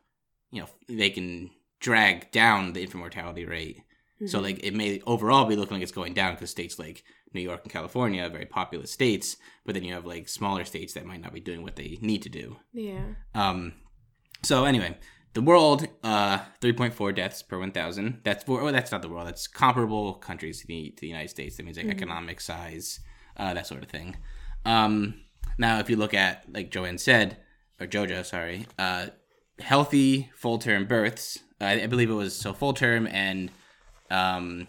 you 0.53 0.61
know, 0.61 0.69
they 0.89 1.11
can 1.11 1.51
drag 1.81 2.31
down 2.31 2.73
the 2.73 2.83
infant 2.83 3.01
mortality 3.01 3.45
rate 3.45 3.83
So 4.27 4.39
Mhm. 4.39 4.43
like 4.43 4.65
it 4.65 4.75
may 4.75 5.01
overall 5.07 5.47
be 5.47 5.57
looking 5.57 5.75
like 5.77 5.83
it's 5.83 5.93
going 5.93 6.13
down 6.15 6.35
because 6.35 6.51
states 6.51 6.79
like 6.79 7.03
New 7.33 7.41
York 7.41 7.61
and 7.63 7.73
California 7.73 8.23
are 8.25 8.29
very 8.29 8.45
populous 8.47 8.91
states, 8.91 9.37
but 9.65 9.75
then 9.75 9.85
you 9.85 9.95
have 9.95 10.05
like 10.05 10.29
smaller 10.29 10.65
states 10.65 10.93
that 10.95 11.07
might 11.07 11.21
not 11.23 11.33
be 11.33 11.41
doing 11.41 11.63
what 11.63 11.77
they 11.77 11.99
need 12.01 12.23
to 12.23 12.29
do. 12.29 12.59
yeah. 12.73 13.05
Um, 13.35 13.75
so 14.43 14.65
anyway, 14.65 14.99
the 15.33 15.43
world, 15.43 15.87
uh, 16.03 16.39
three 16.61 16.73
point 16.73 16.93
four 16.95 17.13
deaths 17.13 17.43
per 17.43 17.59
one 17.59 17.71
thousand. 17.73 18.21
That's 18.25 18.45
for, 18.45 18.61
oh, 18.61 18.73
that's 18.73 18.91
not 18.93 19.01
the 19.03 19.09
world. 19.09 19.27
That's 19.27 19.47
comparable 19.47 20.15
countries 20.15 20.61
to 20.61 20.67
the 20.67 20.91
to 20.91 21.01
the 21.01 21.09
United 21.09 21.29
States. 21.31 21.57
That 21.57 21.65
means 21.65 21.77
like 21.77 21.87
Mhm. 21.87 21.93
economic 21.93 22.41
size, 22.41 23.01
uh, 23.37 23.55
that 23.55 23.67
sort 23.67 23.83
of 23.83 23.89
thing. 23.91 24.17
Um, 24.65 25.23
Now, 25.59 25.79
if 25.79 25.91
you 25.91 25.97
look 25.97 26.15
at 26.15 26.45
like 26.53 26.71
Joanne 26.71 26.97
said, 26.99 27.37
or 27.79 27.87
Jojo, 27.87 28.25
sorry, 28.25 28.67
uh, 28.79 29.09
healthy 29.59 30.31
full 30.35 30.59
term 30.59 30.87
births. 30.87 31.39
I, 31.61 31.83
I 31.83 31.87
believe 31.87 32.09
it 32.11 32.15
was 32.15 32.35
so 32.35 32.53
full 32.55 32.73
term 32.73 33.07
and 33.07 33.51
um, 34.11 34.67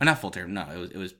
not 0.00 0.18
full 0.18 0.30
term. 0.30 0.54
No, 0.54 0.62
it 0.70 0.78
was 0.78 0.90
it 0.90 0.96
was 0.98 1.14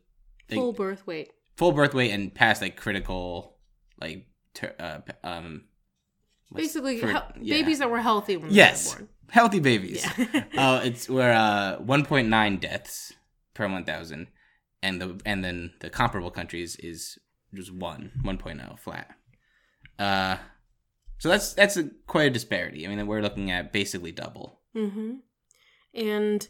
like, 0.51 0.59
Full 0.59 0.73
birth 0.73 1.07
weight. 1.07 1.31
full 1.57 1.73
birth 1.73 1.95
weight 1.95 2.11
and 2.13 2.35
past 2.35 2.63
like 2.63 2.77
critical 2.77 3.57
like 4.01 4.27
ter- 4.55 4.75
uh, 4.79 5.01
um 5.25 5.65
Basically, 6.55 6.99
for- 6.99 7.09
hel- 7.09 7.33
yeah. 7.41 7.57
babies 7.57 7.79
that 7.81 7.91
were 7.91 8.01
healthy 8.01 8.37
when 8.39 8.51
Yes, 8.51 8.85
they 8.85 8.91
were 8.95 8.99
born. 9.01 9.09
healthy 9.31 9.61
babies. 9.61 10.07
Yeah. 10.17 10.45
uh, 10.57 10.81
it's 10.85 11.09
where 11.09 11.33
uh 11.35 11.79
1.9 11.81 12.61
deaths 12.61 13.13
per 13.55 13.69
1,000, 13.69 14.29
and 14.83 15.03
the 15.03 15.21
and 15.27 15.45
then 15.45 15.73
the 15.81 15.91
comparable 15.91 16.31
countries 16.31 16.77
is 16.77 17.19
just 17.55 17.73
one 17.75 18.13
1.0 18.25 18.79
flat. 18.79 19.11
Uh, 19.99 20.37
so 21.19 21.29
that's 21.29 21.53
that's 21.55 21.77
a, 21.77 21.91
quite 22.07 22.29
a 22.29 22.31
disparity. 22.31 22.87
I 22.87 22.89
mean, 22.95 23.07
we're 23.07 23.21
looking 23.21 23.51
at 23.51 23.73
basically 23.73 24.13
double. 24.13 24.61
Mm-hmm. 24.77 25.17
And 25.95 26.49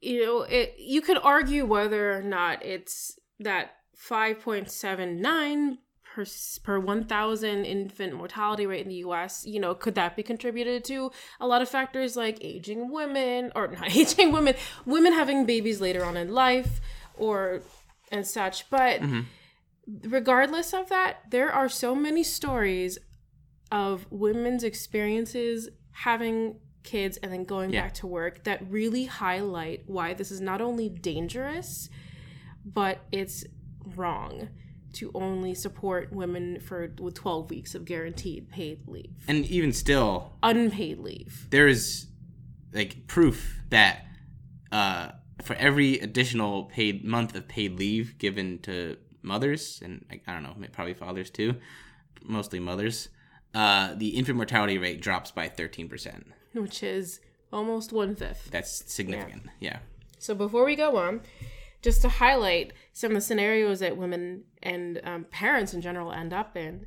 you 0.00 0.24
know, 0.24 0.42
it 0.42 0.74
you 0.78 1.00
could 1.00 1.18
argue 1.18 1.64
whether 1.66 2.16
or 2.16 2.22
not 2.22 2.64
it's 2.64 3.18
that 3.40 3.72
five 3.96 4.40
point 4.40 4.70
seven 4.70 5.20
nine 5.20 5.78
per 6.04 6.24
per 6.62 6.78
one 6.78 7.04
thousand 7.04 7.64
infant 7.64 8.14
mortality 8.14 8.66
rate 8.66 8.82
in 8.82 8.88
the 8.88 8.96
U.S. 8.96 9.44
You 9.46 9.60
know, 9.60 9.74
could 9.74 9.94
that 9.96 10.16
be 10.16 10.22
contributed 10.22 10.84
to 10.84 11.10
a 11.40 11.46
lot 11.46 11.62
of 11.62 11.68
factors 11.68 12.16
like 12.16 12.38
aging 12.40 12.90
women 12.90 13.52
or 13.54 13.68
not 13.80 13.94
aging 13.96 14.32
women, 14.32 14.54
women 14.86 15.12
having 15.12 15.46
babies 15.46 15.80
later 15.80 16.04
on 16.04 16.16
in 16.16 16.32
life, 16.32 16.80
or 17.16 17.62
and 18.12 18.26
such. 18.26 18.70
But 18.70 19.00
mm-hmm. 19.00 20.10
regardless 20.10 20.72
of 20.72 20.88
that, 20.88 21.22
there 21.30 21.50
are 21.50 21.68
so 21.68 21.94
many 21.94 22.22
stories 22.22 22.98
of 23.70 24.06
women's 24.10 24.64
experiences 24.64 25.68
having 25.90 26.60
kids 26.82 27.16
and 27.18 27.32
then 27.32 27.44
going 27.44 27.70
Yeah. 27.70 27.82
back 27.82 27.94
to 27.94 28.06
work 28.06 28.44
that 28.44 28.68
really 28.70 29.04
highlight 29.06 29.82
why 29.86 30.14
this 30.14 30.30
is 30.30 30.40
not 30.40 30.60
only 30.60 30.88
dangerous, 30.88 31.88
but 32.64 33.00
it's 33.12 33.44
wrong 33.96 34.48
to 34.94 35.10
only 35.14 35.54
support 35.54 36.12
women 36.12 36.60
for 36.60 36.92
with 36.98 37.14
12 37.14 37.50
weeks 37.50 37.74
of 37.74 37.84
guaranteed 37.84 38.48
paid 38.48 38.86
leave. 38.88 39.12
And 39.28 39.44
even 39.46 39.72
still, 39.72 40.32
Unpaid 40.42 40.98
leave. 40.98 41.46
there 41.50 41.68
is 41.68 42.06
like 42.72 43.06
proof 43.06 43.60
that 43.70 44.04
uh, 44.72 45.12
for 45.42 45.54
every 45.56 45.98
additional 46.00 46.64
paid 46.64 47.04
month 47.04 47.34
of 47.34 47.48
paid 47.48 47.78
leave 47.78 48.18
given 48.18 48.58
to 48.60 48.96
mothers 49.22 49.80
and 49.84 50.04
like, 50.10 50.22
I 50.26 50.32
don't 50.32 50.42
know, 50.42 50.56
probably 50.72 50.94
fathers 50.94 51.30
too, 51.30 51.56
mostly 52.22 52.58
mothers, 52.60 53.08
uh, 53.54 53.94
the 53.94 54.08
infant 54.10 54.36
mortality 54.36 54.78
rate 54.78 55.00
drops 55.00 55.30
by 55.30 55.48
thirteen 55.48 55.88
percent. 55.88 56.26
Which 56.52 56.82
is 56.82 57.20
almost 57.52 57.92
one 57.92 58.14
fifth. 58.14 58.50
That's 58.50 58.92
significant. 58.92 59.46
Yeah. 59.60 59.78
So 60.18 60.34
before 60.34 60.64
we 60.64 60.76
go 60.76 60.96
on, 60.96 61.20
just 61.82 62.02
to 62.02 62.08
highlight 62.08 62.72
some 62.92 63.12
of 63.12 63.14
the 63.16 63.20
scenarios 63.20 63.80
that 63.80 63.96
women 63.96 64.44
and 64.62 65.00
um, 65.04 65.24
parents 65.30 65.74
in 65.74 65.80
general 65.80 66.12
end 66.12 66.32
up 66.32 66.56
in, 66.56 66.86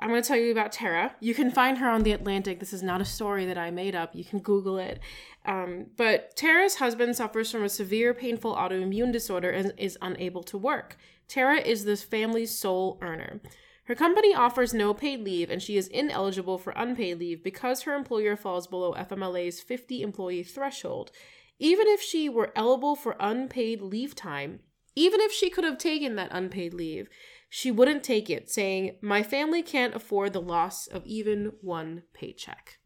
I'm 0.00 0.08
going 0.08 0.22
to 0.22 0.26
tell 0.26 0.38
you 0.38 0.52
about 0.52 0.72
Tara. 0.72 1.14
You 1.20 1.34
can 1.34 1.50
find 1.50 1.78
her 1.78 1.88
on 1.88 2.04
The 2.04 2.12
Atlantic. 2.12 2.60
This 2.60 2.72
is 2.72 2.84
not 2.84 3.00
a 3.00 3.04
story 3.04 3.46
that 3.46 3.58
I 3.58 3.70
made 3.70 3.96
up. 3.96 4.14
You 4.14 4.24
can 4.24 4.38
Google 4.38 4.78
it. 4.78 5.00
Um, 5.44 5.86
but 5.96 6.36
Tara's 6.36 6.76
husband 6.76 7.16
suffers 7.16 7.50
from 7.50 7.64
a 7.64 7.68
severe, 7.68 8.14
painful 8.14 8.54
autoimmune 8.54 9.12
disorder 9.12 9.50
and 9.50 9.72
is 9.76 9.98
unable 10.00 10.44
to 10.44 10.56
work. 10.56 10.96
Tara 11.26 11.56
is 11.56 11.84
this 11.84 12.04
family's 12.04 12.56
sole 12.56 12.98
earner. 13.02 13.40
Her 13.88 13.94
company 13.94 14.34
offers 14.34 14.74
no 14.74 14.92
paid 14.92 15.20
leave, 15.20 15.48
and 15.48 15.62
she 15.62 15.78
is 15.78 15.88
ineligible 15.88 16.58
for 16.58 16.74
unpaid 16.76 17.20
leave 17.20 17.42
because 17.42 17.82
her 17.82 17.94
employer 17.94 18.36
falls 18.36 18.66
below 18.66 18.92
FMLA's 18.92 19.62
50 19.62 20.02
employee 20.02 20.42
threshold. 20.42 21.10
Even 21.58 21.86
if 21.88 22.02
she 22.02 22.28
were 22.28 22.52
eligible 22.54 22.96
for 22.96 23.16
unpaid 23.18 23.80
leave 23.80 24.14
time, 24.14 24.60
even 24.94 25.22
if 25.22 25.32
she 25.32 25.48
could 25.48 25.64
have 25.64 25.78
taken 25.78 26.16
that 26.16 26.28
unpaid 26.32 26.74
leave, 26.74 27.08
she 27.48 27.70
wouldn't 27.70 28.04
take 28.04 28.28
it, 28.28 28.50
saying, 28.50 28.98
My 29.00 29.22
family 29.22 29.62
can't 29.62 29.94
afford 29.94 30.34
the 30.34 30.42
loss 30.42 30.86
of 30.86 31.06
even 31.06 31.52
one 31.62 32.02
paycheck. 32.12 32.76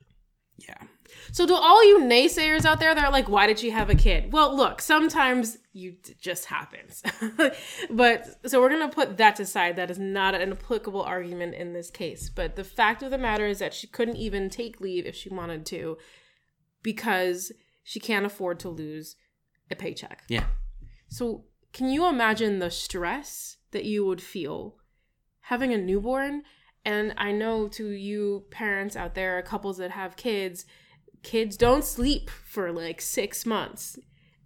Yeah. 0.57 0.85
So, 1.31 1.47
to 1.47 1.55
all 1.55 1.85
you 1.85 2.01
naysayers 2.01 2.65
out 2.65 2.81
there 2.81 2.95
that 2.95 3.05
are 3.05 3.13
like, 3.13 3.29
why 3.29 3.47
did 3.47 3.59
she 3.59 3.71
have 3.71 3.91
a 3.91 3.95
kid? 3.95 4.33
Well, 4.33 4.55
look, 4.57 4.81
sometimes 4.81 5.59
you 5.73 5.97
it 6.09 6.21
just 6.21 6.47
happens. 6.47 7.03
but 7.91 8.27
so 8.47 8.61
we're 8.61 8.69
going 8.69 8.89
to 8.89 8.95
put 8.95 9.17
that 9.17 9.41
aside. 9.41 9.77
That 9.77 9.91
is 9.91 9.99
not 9.99 10.35
an 10.35 10.53
applicable 10.53 11.03
argument 11.03 11.55
in 11.55 11.73
this 11.73 11.91
case. 11.91 12.29
But 12.29 12.57
the 12.57 12.65
fact 12.65 13.03
of 13.03 13.11
the 13.11 13.19
matter 13.19 13.47
is 13.47 13.59
that 13.61 13.75
she 13.75 13.87
couldn't 13.87 14.17
even 14.17 14.51
take 14.51 14.81
leave 14.81 15.07
if 15.07 15.15
she 15.15 15.29
wanted 15.29 15.65
to 15.67 15.97
because 16.83 17.53
she 17.83 18.01
can't 18.01 18.27
afford 18.27 18.61
to 18.61 18.69
lose 18.69 19.17
a 19.71 19.77
paycheck. 19.77 20.23
Yeah. 20.29 20.45
So, 21.09 21.45
can 21.73 21.89
you 21.89 22.07
imagine 22.07 22.59
the 22.59 22.71
stress 22.71 23.57
that 23.71 23.85
you 23.85 24.05
would 24.05 24.21
feel 24.21 24.77
having 25.41 25.73
a 25.73 25.79
newborn? 25.79 26.43
And 26.85 27.15
I 27.17 27.33
know 27.33 27.69
to 27.69 27.89
you 27.89 28.45
parents 28.51 28.97
out 28.97 29.15
there, 29.15 29.41
couples 29.43 29.79
that 29.79 29.93
have 29.93 30.17
kids, 30.17 30.67
kids 31.23 31.57
don't 31.57 31.85
sleep 31.85 32.29
for 32.31 32.73
like 32.73 33.01
six 33.01 33.47
months. 33.47 33.99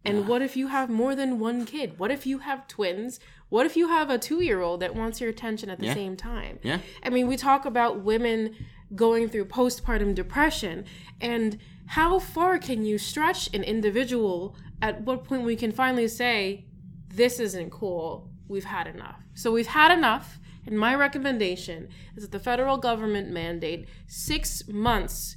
And 0.04 0.28
what 0.28 0.40
if 0.40 0.56
you 0.56 0.68
have 0.68 0.88
more 0.88 1.16
than 1.16 1.40
one 1.40 1.64
kid? 1.66 1.99
What 1.99 2.12
if 2.12 2.26
you 2.26 2.38
have 2.38 2.68
twins? 2.68 3.18
What 3.49 3.66
if 3.66 3.76
you 3.76 3.88
have 3.88 4.09
a 4.09 4.18
two 4.18 4.40
year 4.40 4.61
old 4.61 4.80
that 4.80 4.95
wants 4.95 5.21
your 5.21 5.30
attention 5.30 5.68
at 5.68 5.80
the 5.80 5.87
Yeah. 5.87 5.95
same 5.95 6.16
time? 6.16 6.61
Yeah. 6.62 6.78
I 7.02 7.11
mean, 7.11 7.26
we 7.26 7.37
talk 7.37 7.64
about 7.64 8.02
women 8.04 8.54
going 8.95 9.28
through 9.28 9.47
postpartum 9.47 10.14
depression 10.14 10.85
and 11.21 11.59
how 11.87 12.21
far 12.21 12.59
can 12.59 12.85
you 12.85 12.99
stretch 12.99 13.52
an 13.52 13.64
individual 13.64 14.56
at 14.80 15.00
what 15.02 15.25
point 15.25 15.42
we 15.42 15.56
can 15.56 15.73
finally 15.73 16.06
say 16.06 16.66
this 17.09 17.40
isn't 17.40 17.71
cool 17.71 18.30
we've 18.47 18.64
had 18.66 18.87
enough 18.87 19.21
so 19.35 19.50
we've 19.50 19.66
had 19.68 19.90
enough 19.90 20.38
and 20.66 20.78
my 20.78 20.95
recommendation 20.95 21.88
is 22.16 22.23
that 22.23 22.30
the 22.33 22.38
federal 22.38 22.76
government 22.76 23.28
mandate 23.30 23.88
six 24.06 24.68
months 24.68 25.37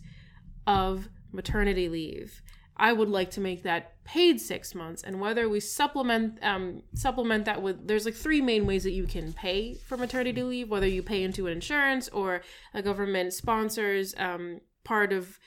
of 0.68 1.10
maternity 1.32 1.90
leave 1.90 2.42
i 2.78 2.92
would 2.94 3.10
like 3.10 3.32
to 3.32 3.42
make 3.42 3.64
that 3.64 3.94
paid 4.06 4.42
six 4.42 4.74
months. 4.74 5.04
And 5.04 5.22
whether 5.22 5.48
we 5.48 5.60
supplement 5.60 6.40
um, 6.42 6.82
supplement 6.96 7.46
that 7.46 7.62
with 7.62 7.88
there's 7.88 8.06
like 8.06 8.16
three 8.16 8.42
main 8.42 8.66
ways 8.66 8.84
that 8.84 8.92
you 8.92 9.06
can 9.06 9.34
pay 9.34 9.76
for 9.76 9.98
maternity 9.98 10.42
leave 10.42 10.70
whether 10.72 10.88
you 10.88 11.04
pay 11.04 11.22
into 11.22 11.46
an 11.46 11.54
insurance 11.54 12.10
or 12.10 12.42
a 12.74 12.82
government 12.82 13.34
sponsors 13.34 14.16
um, 14.18 14.62
part 14.84 15.14
of 15.14 15.38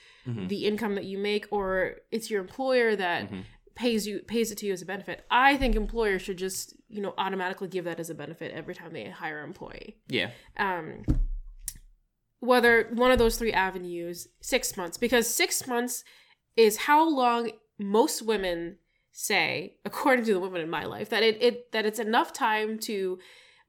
the 0.49 0.67
income 0.67 0.95
that 0.95 1.05
you 1.05 1.19
make 1.19 1.49
or 1.51 1.97
it's 2.13 2.31
your 2.31 2.41
employer 2.41 2.95
that 2.95 3.29
pays 3.75 4.07
you 4.07 4.21
pays 4.21 4.53
it 4.53 4.59
to 4.59 4.67
you 4.67 4.73
as 4.73 4.83
a 4.83 4.87
benefit. 4.87 5.25
I 5.29 5.57
think 5.57 5.75
employers 5.75 6.23
should 6.23 6.37
just 6.39 6.77
you 6.89 7.03
know 7.03 7.15
automatically 7.19 7.67
give 7.67 7.85
that 7.87 7.99
as 7.99 8.11
a 8.11 8.15
benefit 8.15 8.53
every 8.53 8.77
time 8.77 8.93
they 8.93 9.11
hire 9.11 9.41
an 9.41 9.47
employee. 9.47 9.97
Yeah. 10.09 10.31
um, 10.57 11.03
whether 12.43 12.89
one 12.93 13.13
of 13.13 13.21
those 13.21 13.37
three 13.37 13.53
avenues, 13.53 14.27
six 14.41 14.77
months, 14.77 14.99
because 14.99 15.33
six 15.33 15.65
months 15.69 16.03
is 16.57 16.77
how 16.77 17.09
long 17.09 17.53
most 17.79 18.21
women 18.21 18.79
say, 19.13 19.77
according 19.85 20.25
to 20.25 20.35
the 20.35 20.41
women 20.41 20.61
in 20.61 20.69
my 20.69 20.85
life, 20.85 21.09
that 21.11 21.23
it, 21.23 21.41
it 21.41 21.71
that 21.71 21.87
it's 21.87 22.01
enough 22.01 22.33
time 22.33 22.81
to 22.81 23.21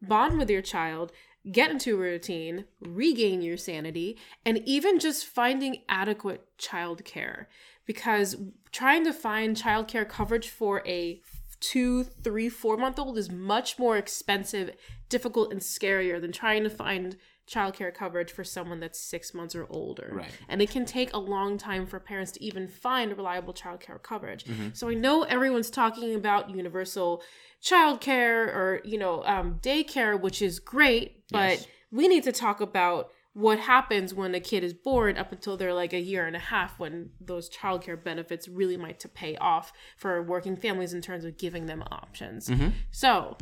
bond 0.01 0.39
with 0.39 0.49
your 0.49 0.63
child, 0.63 1.11
get 1.51 1.69
into 1.69 1.93
a 1.93 1.99
routine, 1.99 2.65
regain 2.81 3.43
your 3.43 3.57
sanity, 3.57 4.17
and 4.43 4.59
even 4.65 4.97
just 4.97 5.27
finding 5.27 5.83
adequate 5.87 6.43
childcare. 6.57 7.45
Because 7.85 8.37
trying 8.71 9.03
to 9.03 9.13
find 9.13 9.55
childcare 9.55 10.09
coverage 10.09 10.49
for 10.49 10.81
a 10.87 11.21
two, 11.59 12.03
three, 12.03 12.49
four 12.49 12.75
month 12.75 12.97
old 12.97 13.19
is 13.19 13.29
much 13.29 13.77
more 13.77 13.97
expensive, 13.97 14.71
difficult, 15.09 15.51
and 15.51 15.61
scarier 15.61 16.19
than 16.19 16.31
trying 16.31 16.63
to 16.63 16.71
find 16.71 17.17
childcare 17.49 17.93
coverage 17.93 18.31
for 18.31 18.43
someone 18.43 18.79
that's 18.79 18.99
six 18.99 19.33
months 19.33 19.53
or 19.53 19.67
older. 19.69 20.09
Right. 20.13 20.31
And 20.47 20.61
it 20.61 20.69
can 20.69 20.85
take 20.85 21.13
a 21.13 21.17
long 21.17 21.57
time 21.57 21.85
for 21.85 21.99
parents 21.99 22.31
to 22.33 22.43
even 22.43 22.67
find 22.67 23.15
reliable 23.17 23.53
childcare 23.53 24.01
coverage. 24.01 24.45
So 24.73 24.89
I 24.89 24.93
know 24.93 25.23
everyone's 25.23 25.69
talking 25.69 26.15
about 26.15 26.49
universal 26.49 27.21
childcare 27.61 28.47
or, 28.47 28.81
you 28.83 28.97
know, 28.97 29.23
um, 29.25 29.59
daycare, 29.61 30.19
which 30.19 30.41
is 30.41 30.59
great, 30.59 31.23
but 31.31 31.51
Yes. 31.51 31.67
we 31.91 32.07
need 32.07 32.23
to 32.23 32.31
talk 32.31 32.61
about 32.61 33.09
what 33.33 33.57
happens 33.59 34.13
when 34.13 34.35
a 34.35 34.39
kid 34.39 34.63
is 34.63 34.73
born 34.73 35.17
up 35.17 35.31
until 35.31 35.57
they're 35.57 35.73
like 35.73 35.91
a 35.91 35.99
year 35.99 36.25
and 36.27 36.35
a 36.35 36.39
half 36.39 36.77
when 36.77 37.09
those 37.19 37.49
childcare 37.49 38.01
benefits 38.01 38.47
really 38.47 38.77
might 38.77 38.99
to 38.99 39.09
pay 39.09 39.35
off 39.37 39.73
for 39.97 40.21
working 40.21 40.55
families 40.55 40.93
in 40.93 41.01
terms 41.01 41.25
of 41.25 41.35
giving 41.37 41.65
them 41.65 41.83
options. 41.91 42.49
So, 42.91 43.37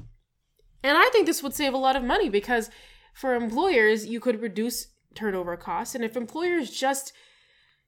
and 0.84 0.98
I 0.98 1.10
think 1.12 1.26
this 1.26 1.44
would 1.44 1.54
save 1.54 1.74
a 1.74 1.78
lot 1.78 1.96
of 1.98 2.04
money 2.04 2.30
because 2.30 2.70
for 3.14 3.36
employers, 3.36 4.06
you 4.06 4.20
could 4.20 4.42
reduce 4.42 4.88
turnover 5.16 5.58
costs. 5.58 5.96
And 5.96 6.04
if 6.04 6.16
employers 6.16 6.72
just, 6.72 7.14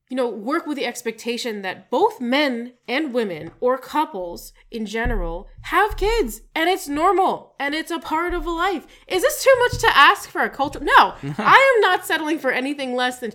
you 0.10 0.18
know, 0.18 0.27
work 0.30 0.68
with 0.68 0.77
the 0.77 0.86
expectation 0.86 1.62
that 1.62 1.89
both 1.89 2.20
men 2.20 2.74
and 2.88 3.13
women 3.13 3.51
or 3.60 3.77
couples 3.77 4.53
in 4.70 4.86
general 4.86 5.48
have 5.63 5.98
kids 5.98 6.42
and 6.53 6.70
it's 6.70 6.88
normal 6.88 7.56
and 7.60 7.74
it's 7.74 7.92
a 7.92 8.00
part 8.00 8.34
of 8.34 8.46
a 8.46 8.51
life. 8.51 8.86
Is 9.08 9.22
this 9.22 9.44
too 9.44 9.56
much 9.60 9.80
to 9.80 9.98
ask 9.98 10.30
for 10.30 10.42
a 10.42 10.50
culture? 10.50 10.80
No, 10.82 11.15
I 11.38 11.74
am 11.75 11.82
not 11.82 12.06
settling 12.06 12.39
for 12.39 12.51
anything 12.51 12.96
less 12.96 13.20
than 13.20 13.34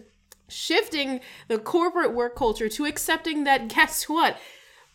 shifting 0.49 1.21
the 1.49 1.59
corporate 1.59 2.15
work 2.15 2.35
culture 2.35 2.69
to 2.69 2.87
accepting 2.87 3.45
that 3.45 3.69
guess 3.69 4.09
what? 4.09 4.39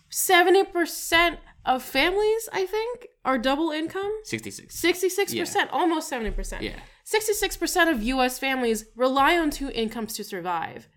70% 0.09 1.37
of 1.65 1.83
families, 1.83 2.49
I 2.51 2.65
think, 2.65 3.07
are 3.23 3.37
double 3.37 3.71
income. 3.71 4.11
66. 4.23 4.79
66%, 4.81 5.69
almost 5.71 6.11
70%. 6.11 6.61
Yeah. 6.61 6.79
66% 7.05 7.91
of 7.91 8.03
US 8.03 8.39
families 8.39 8.85
rely 8.95 9.37
on 9.37 9.49
two 9.49 9.69
incomes 9.69 10.13
to 10.15 10.23
survive. 10.23 10.87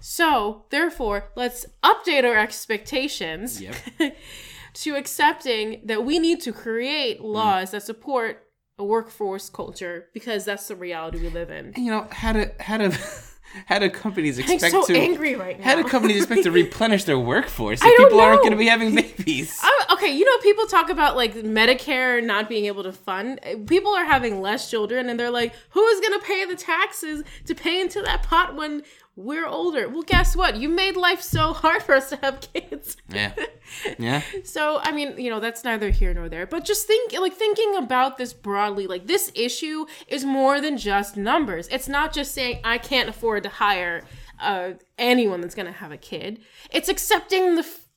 So, 0.00 0.66
therefore, 0.70 1.30
let's 1.36 1.66
update 1.82 2.24
our 2.24 2.36
expectations 2.36 3.60
Yep. 3.60 3.74
to 4.74 4.96
accepting 4.96 5.82
that 5.84 6.04
we 6.04 6.18
need 6.18 6.40
to 6.42 6.52
create 6.52 7.20
mm. 7.20 7.24
laws 7.24 7.70
that 7.70 7.84
support 7.84 8.42
a 8.78 8.84
workforce 8.84 9.48
culture 9.48 10.06
because 10.12 10.44
that's 10.44 10.66
the 10.66 10.74
reality 10.74 11.20
we 11.20 11.28
live 11.28 11.50
in. 11.50 11.72
And, 11.74 11.84
you 11.84 11.92
know, 11.92 12.08
how 12.10 12.32
do 12.32 12.50
how 12.58 12.78
do 12.78 12.92
how 13.66 13.78
do 13.78 13.88
companies 13.90 14.38
expect 14.38 14.72
so 14.72 14.84
to 14.86 14.98
angry 14.98 15.34
right 15.34 15.58
now. 15.58 15.64
how 15.64 15.76
do 15.76 15.84
companies 15.84 16.18
expect 16.18 16.42
to 16.44 16.50
replenish 16.62 17.04
their 17.04 17.18
workforce 17.18 17.80
if 17.82 17.96
people 17.98 18.20
aren't 18.20 18.40
going 18.40 18.52
to 18.52 18.56
be 18.58 18.66
having 18.66 18.94
babies? 18.94 19.58
I'm- 19.64 19.96
okay, 19.96 20.10
you 20.10 20.24
know, 20.24 20.38
people 20.42 20.66
talk 20.66 20.90
about 20.90 21.16
like 21.16 21.34
Medicare 21.34 22.22
not 22.22 22.48
being 22.48 22.66
able 22.66 22.82
to 22.82 22.92
fund. 22.92 23.40
People 23.66 23.92
are 23.94 24.04
having 24.04 24.40
less 24.40 24.70
children, 24.70 25.08
and 25.08 25.18
they're 25.18 25.30
like, 25.30 25.54
"Who 25.70 25.84
is 25.86 26.00
going 26.00 26.18
to 26.20 26.26
pay 26.26 26.44
the 26.44 26.56
taxes 26.56 27.22
to 27.46 27.54
pay 27.54 27.80
into 27.80 28.02
that 28.02 28.22
pot 28.22 28.54
when 28.56 28.82
we're 29.16 29.46
older?" 29.46 29.88
Well, 29.88 30.02
guess 30.02 30.34
what? 30.36 30.56
You 30.56 30.68
made 30.68 30.96
life 30.96 31.20
so 31.22 31.52
hard 31.52 31.82
for 31.82 31.94
us 31.94 32.10
to 32.10 32.16
have 32.16 32.40
kids. 32.52 32.96
yeah. 33.08 33.32
Yeah. 33.98 34.22
So, 34.44 34.78
I 34.82 34.92
mean, 34.92 35.18
you 35.18 35.30
know, 35.30 35.40
that's 35.40 35.64
neither 35.64 35.88
here 35.90 36.12
nor 36.12 36.28
there. 36.28 36.46
But 36.46 36.64
just 36.64 36.86
think, 36.86 37.12
like, 37.18 37.32
thinking 37.32 37.76
about 37.76 38.18
this 38.18 38.32
broadly, 38.34 38.86
like, 38.86 39.06
this 39.06 39.32
issue 39.34 39.86
is 40.06 40.24
more 40.24 40.60
than 40.60 40.76
just 40.76 41.16
numbers. 41.16 41.66
It's 41.68 41.88
not 41.88 42.12
just 42.12 42.34
saying 42.34 42.60
I 42.62 42.76
can't 42.78 43.08
afford 43.08 43.42
to 43.44 43.48
hire 43.48 44.04
uh, 44.38 44.72
anyone 44.98 45.40
that's 45.40 45.54
going 45.54 45.66
to 45.66 45.72
have 45.72 45.92
a 45.92 45.96
kid. 45.96 46.40
It's 46.70 46.88
accepting 46.90 47.54
the, 47.54 47.62
f- 47.62 47.88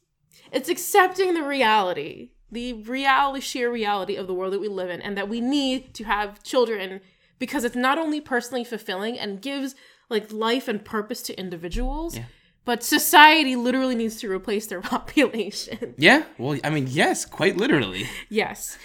it's 0.52 0.70
accepting 0.70 1.34
the 1.34 1.44
reality, 1.44 2.32
the 2.50 2.74
reality, 2.74 3.42
sheer 3.42 3.70
reality 3.72 4.16
of 4.16 4.28
the 4.28 4.34
world 4.34 4.54
that 4.54 4.62
we 4.62 4.70
live 4.70 4.90
in, 4.90 5.02
and 5.02 5.18
that 5.18 5.30
we 5.30 5.42
need 5.42 5.94
to 5.96 6.06
have 6.06 6.42
children 6.44 7.02
because 7.40 7.64
it's 7.66 7.76
not 7.76 7.98
only 8.00 8.22
personally 8.22 8.64
fulfilling 8.64 9.20
and 9.20 9.42
gives 9.42 9.76
like 10.10 10.32
life 10.32 10.68
and 10.68 10.84
purpose 10.84 11.22
to 11.24 11.40
individuals. 11.40 12.16
Yeah. 12.16 12.24
But 12.66 12.84
society 12.84 13.56
literally 13.56 13.96
needs 13.96 14.18
to 14.18 14.30
replace 14.30 14.68
their 14.68 14.82
population. 14.96 15.96
Yeah. 15.98 16.26
Well, 16.38 16.60
I 16.64 16.70
mean, 16.70 16.88
yes, 16.88 17.26
quite 17.26 17.56
literally. 17.58 18.08
Yes. 18.30 18.78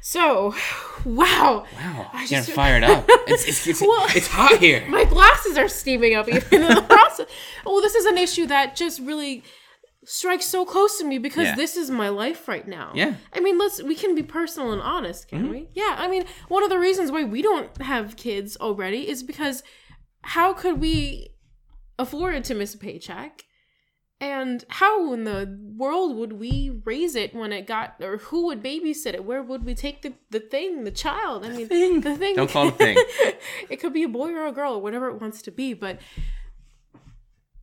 So, 0.00 0.54
wow. 1.04 1.66
Wow. 1.76 2.10
I 2.12 2.26
just- 2.26 2.50
fired 2.50 2.84
up. 2.84 3.04
It's 3.26 3.46
it's, 3.46 3.66
it's, 3.66 3.80
Well- 3.82 4.06
it's 4.16 4.28
hot 4.28 4.58
here. 4.58 4.86
My 4.88 5.04
glasses 5.04 5.58
are 5.58 5.68
steaming 5.68 6.14
up 6.14 6.28
even 6.28 6.62
in 6.62 6.74
the 6.74 6.82
process. 6.82 7.26
Well, 7.66 7.82
this 7.82 7.94
is 7.94 8.06
an 8.06 8.16
issue 8.16 8.46
that 8.46 8.74
just 8.76 9.00
really 9.00 9.44
strikes 10.06 10.46
so 10.46 10.64
close 10.64 10.96
to 10.98 11.04
me 11.04 11.18
because 11.18 11.48
Yeah. 11.48 11.54
this 11.54 11.76
is 11.76 11.90
my 11.90 12.08
life 12.08 12.48
right 12.48 12.66
now. 12.66 12.92
Yeah. 12.94 13.16
I 13.34 13.40
mean, 13.40 13.58
let's 13.58 13.82
we 13.82 13.94
can 13.94 14.14
be 14.14 14.22
personal 14.22 14.72
and 14.72 14.80
honest, 14.80 15.28
can 15.28 15.42
mm-hmm. 15.42 15.50
we? 15.50 15.68
Yeah. 15.74 15.96
I 15.98 16.08
mean, 16.08 16.24
one 16.48 16.62
of 16.62 16.70
the 16.70 16.78
reasons 16.78 17.12
why 17.12 17.24
we 17.24 17.42
don't 17.42 17.82
have 17.82 18.16
kids 18.16 18.56
already 18.56 19.06
is 19.06 19.22
because 19.22 19.62
how 20.22 20.52
could 20.52 20.80
we 20.80 21.30
afford 21.98 22.44
to 22.44 22.54
miss 22.54 22.74
a 22.74 22.78
paycheck? 22.78 23.44
And 24.20 24.64
how 24.68 25.12
in 25.12 25.22
the 25.22 25.56
world 25.76 26.16
would 26.16 26.32
we 26.32 26.80
raise 26.84 27.14
it 27.14 27.32
when 27.34 27.52
it 27.52 27.68
got, 27.68 27.96
or 28.02 28.16
who 28.18 28.46
would 28.46 28.62
babysit 28.64 29.14
it? 29.14 29.24
Where 29.24 29.42
would 29.44 29.64
we 29.64 29.76
take 29.76 30.02
the, 30.02 30.14
the 30.30 30.40
thing, 30.40 30.82
the 30.82 30.90
child? 30.90 31.44
I 31.46 31.50
mean, 31.50 31.68
thing. 31.68 32.00
the 32.00 32.16
thing. 32.16 32.34
Don't 32.34 32.50
call 32.50 32.66
it 32.68 32.74
a 32.74 32.76
thing. 32.78 32.96
it 33.70 33.76
could 33.80 33.92
be 33.92 34.02
a 34.02 34.08
boy 34.08 34.30
or 34.32 34.46
a 34.46 34.52
girl 34.52 34.74
or 34.74 34.82
whatever 34.82 35.08
it 35.08 35.20
wants 35.20 35.40
to 35.42 35.52
be, 35.52 35.72
but 35.72 36.00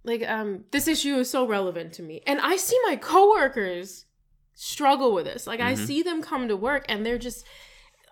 like 0.03 0.23
um 0.29 0.65
this 0.71 0.87
issue 0.87 1.15
is 1.15 1.29
so 1.29 1.45
relevant 1.47 1.91
to 1.93 2.03
me. 2.03 2.21
And 2.27 2.39
I 2.39 2.55
see 2.57 2.77
my 2.85 2.95
coworkers 2.95 4.05
struggle 4.53 5.13
with 5.13 5.25
this. 5.25 5.47
Like 5.47 5.59
I 5.59 5.73
Mhm. 5.73 5.77
see 5.77 6.03
them 6.03 6.21
come 6.21 6.47
to 6.47 6.55
work 6.55 6.85
and 6.87 7.05
they're 7.05 7.17
just 7.17 7.45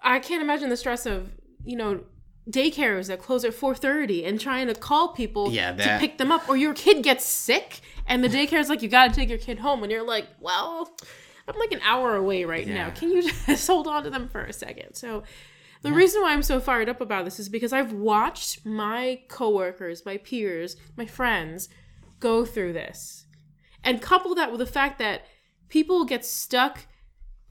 I 0.01 0.19
can't 0.19 0.41
imagine 0.41 0.69
the 0.69 0.75
stress 0.77 1.05
of, 1.05 1.29
you 1.63 1.77
know, 1.77 2.03
daycares 2.49 3.07
that 3.07 3.19
close 3.19 3.45
at 3.45 3.53
4:30 3.53 4.25
and 4.25 4.39
trying 4.39 4.67
to 4.67 4.75
call 4.75 5.09
people 5.09 5.51
Yeah, 5.51 5.71
to 5.73 5.99
pick 5.99 6.17
them 6.17 6.31
up 6.31 6.47
or 6.49 6.57
your 6.57 6.73
kid 6.73 7.03
gets 7.03 7.25
sick 7.25 7.81
and 8.05 8.23
the 8.23 8.29
daycare's 8.29 8.69
like 8.69 8.81
you 8.81 8.89
got 8.89 9.09
to 9.09 9.15
take 9.15 9.29
your 9.29 9.37
kid 9.37 9.59
home 9.59 9.83
and 9.83 9.91
you're 9.91 10.05
like, 10.05 10.27
"Well, 10.39 10.93
I'm 11.47 11.57
like 11.57 11.71
an 11.71 11.81
hour 11.81 12.15
away 12.15 12.45
right 12.45 12.67
now. 12.67 12.89
Can 12.89 13.11
you 13.11 13.29
just 13.45 13.67
hold 13.67 13.87
on 13.87 14.03
to 14.03 14.09
them 14.09 14.27
for 14.27 14.41
a 14.41 14.53
second? 14.53 14.95
So 14.95 15.23
the 15.81 15.91
reason 15.91 16.21
why 16.21 16.31
I'm 16.31 16.43
so 16.43 16.61
fired 16.61 16.87
up 16.87 17.01
about 17.01 17.25
this 17.25 17.39
is 17.39 17.49
because 17.49 17.73
I've 17.73 17.91
watched 17.91 18.65
my 18.65 19.21
coworkers, 19.27 20.05
my 20.05 20.17
peers, 20.17 20.77
my 20.95 21.05
friends 21.05 21.67
go 22.21 22.45
through 22.45 22.71
this. 22.73 23.25
And 23.83 24.01
couple 24.01 24.33
that 24.35 24.49
with 24.49 24.59
the 24.59 24.65
fact 24.65 24.97
that 24.99 25.25
people 25.67 26.05
get 26.05 26.23
stuck 26.23 26.87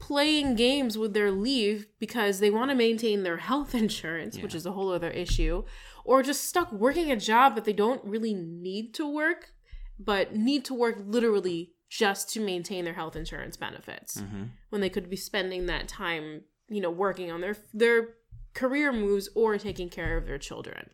playing 0.07 0.53
games 0.55 0.97
with 0.97 1.13
their 1.13 1.31
leave 1.31 1.87
because 1.97 2.39
they 2.39 2.49
want 2.51 2.69
to 2.69 2.75
maintain 2.75 3.23
their 3.23 3.37
health 3.37 3.73
insurance, 3.85 4.37
which 4.37 4.53
is 4.53 4.65
a 4.65 4.73
whole 4.73 4.91
other 4.91 5.09
issue, 5.09 5.63
or 6.03 6.21
just 6.21 6.43
stuck 6.43 6.69
working 6.73 7.09
a 7.09 7.15
job 7.15 7.55
that 7.55 7.63
they 7.63 7.71
don't 7.71 8.03
really 8.03 8.33
need 8.33 8.93
to 8.93 9.07
work, 9.07 9.53
but 9.97 10.35
need 10.35 10.65
to 10.65 10.73
work 10.73 10.97
literally 11.05 11.71
just 11.89 12.29
to 12.33 12.41
maintain 12.41 12.83
their 12.83 12.95
health 12.95 13.15
insurance 13.15 13.55
benefits 13.55 14.19
hmm 14.19 14.43
when 14.71 14.81
they 14.81 14.89
could 14.89 15.07
be 15.09 15.15
spending 15.15 15.67
that 15.67 15.87
time, 15.87 16.41
you 16.67 16.81
know, 16.81 16.89
working 16.89 17.31
on 17.31 17.39
their 17.41 17.55
their 17.73 18.15
career 18.55 18.91
moves 18.91 19.29
or 19.35 19.57
taking 19.57 19.87
care 19.87 20.17
of 20.17 20.25
their 20.25 20.39
children. 20.39 20.89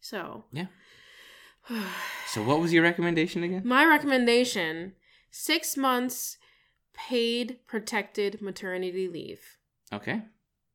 So, 0.00 0.44
Yeah. 0.52 0.66
So, 2.28 2.42
what 2.42 2.60
was 2.60 2.72
your 2.72 2.82
recommendation 2.82 3.42
again? 3.42 3.62
my 3.64 3.84
recommendation, 3.84 4.94
6 5.30 5.76
months 5.76 6.38
paid 6.96 7.58
protected 7.66 8.42
maternity 8.42 9.08
leave. 9.08 9.40
Okay. 9.92 10.22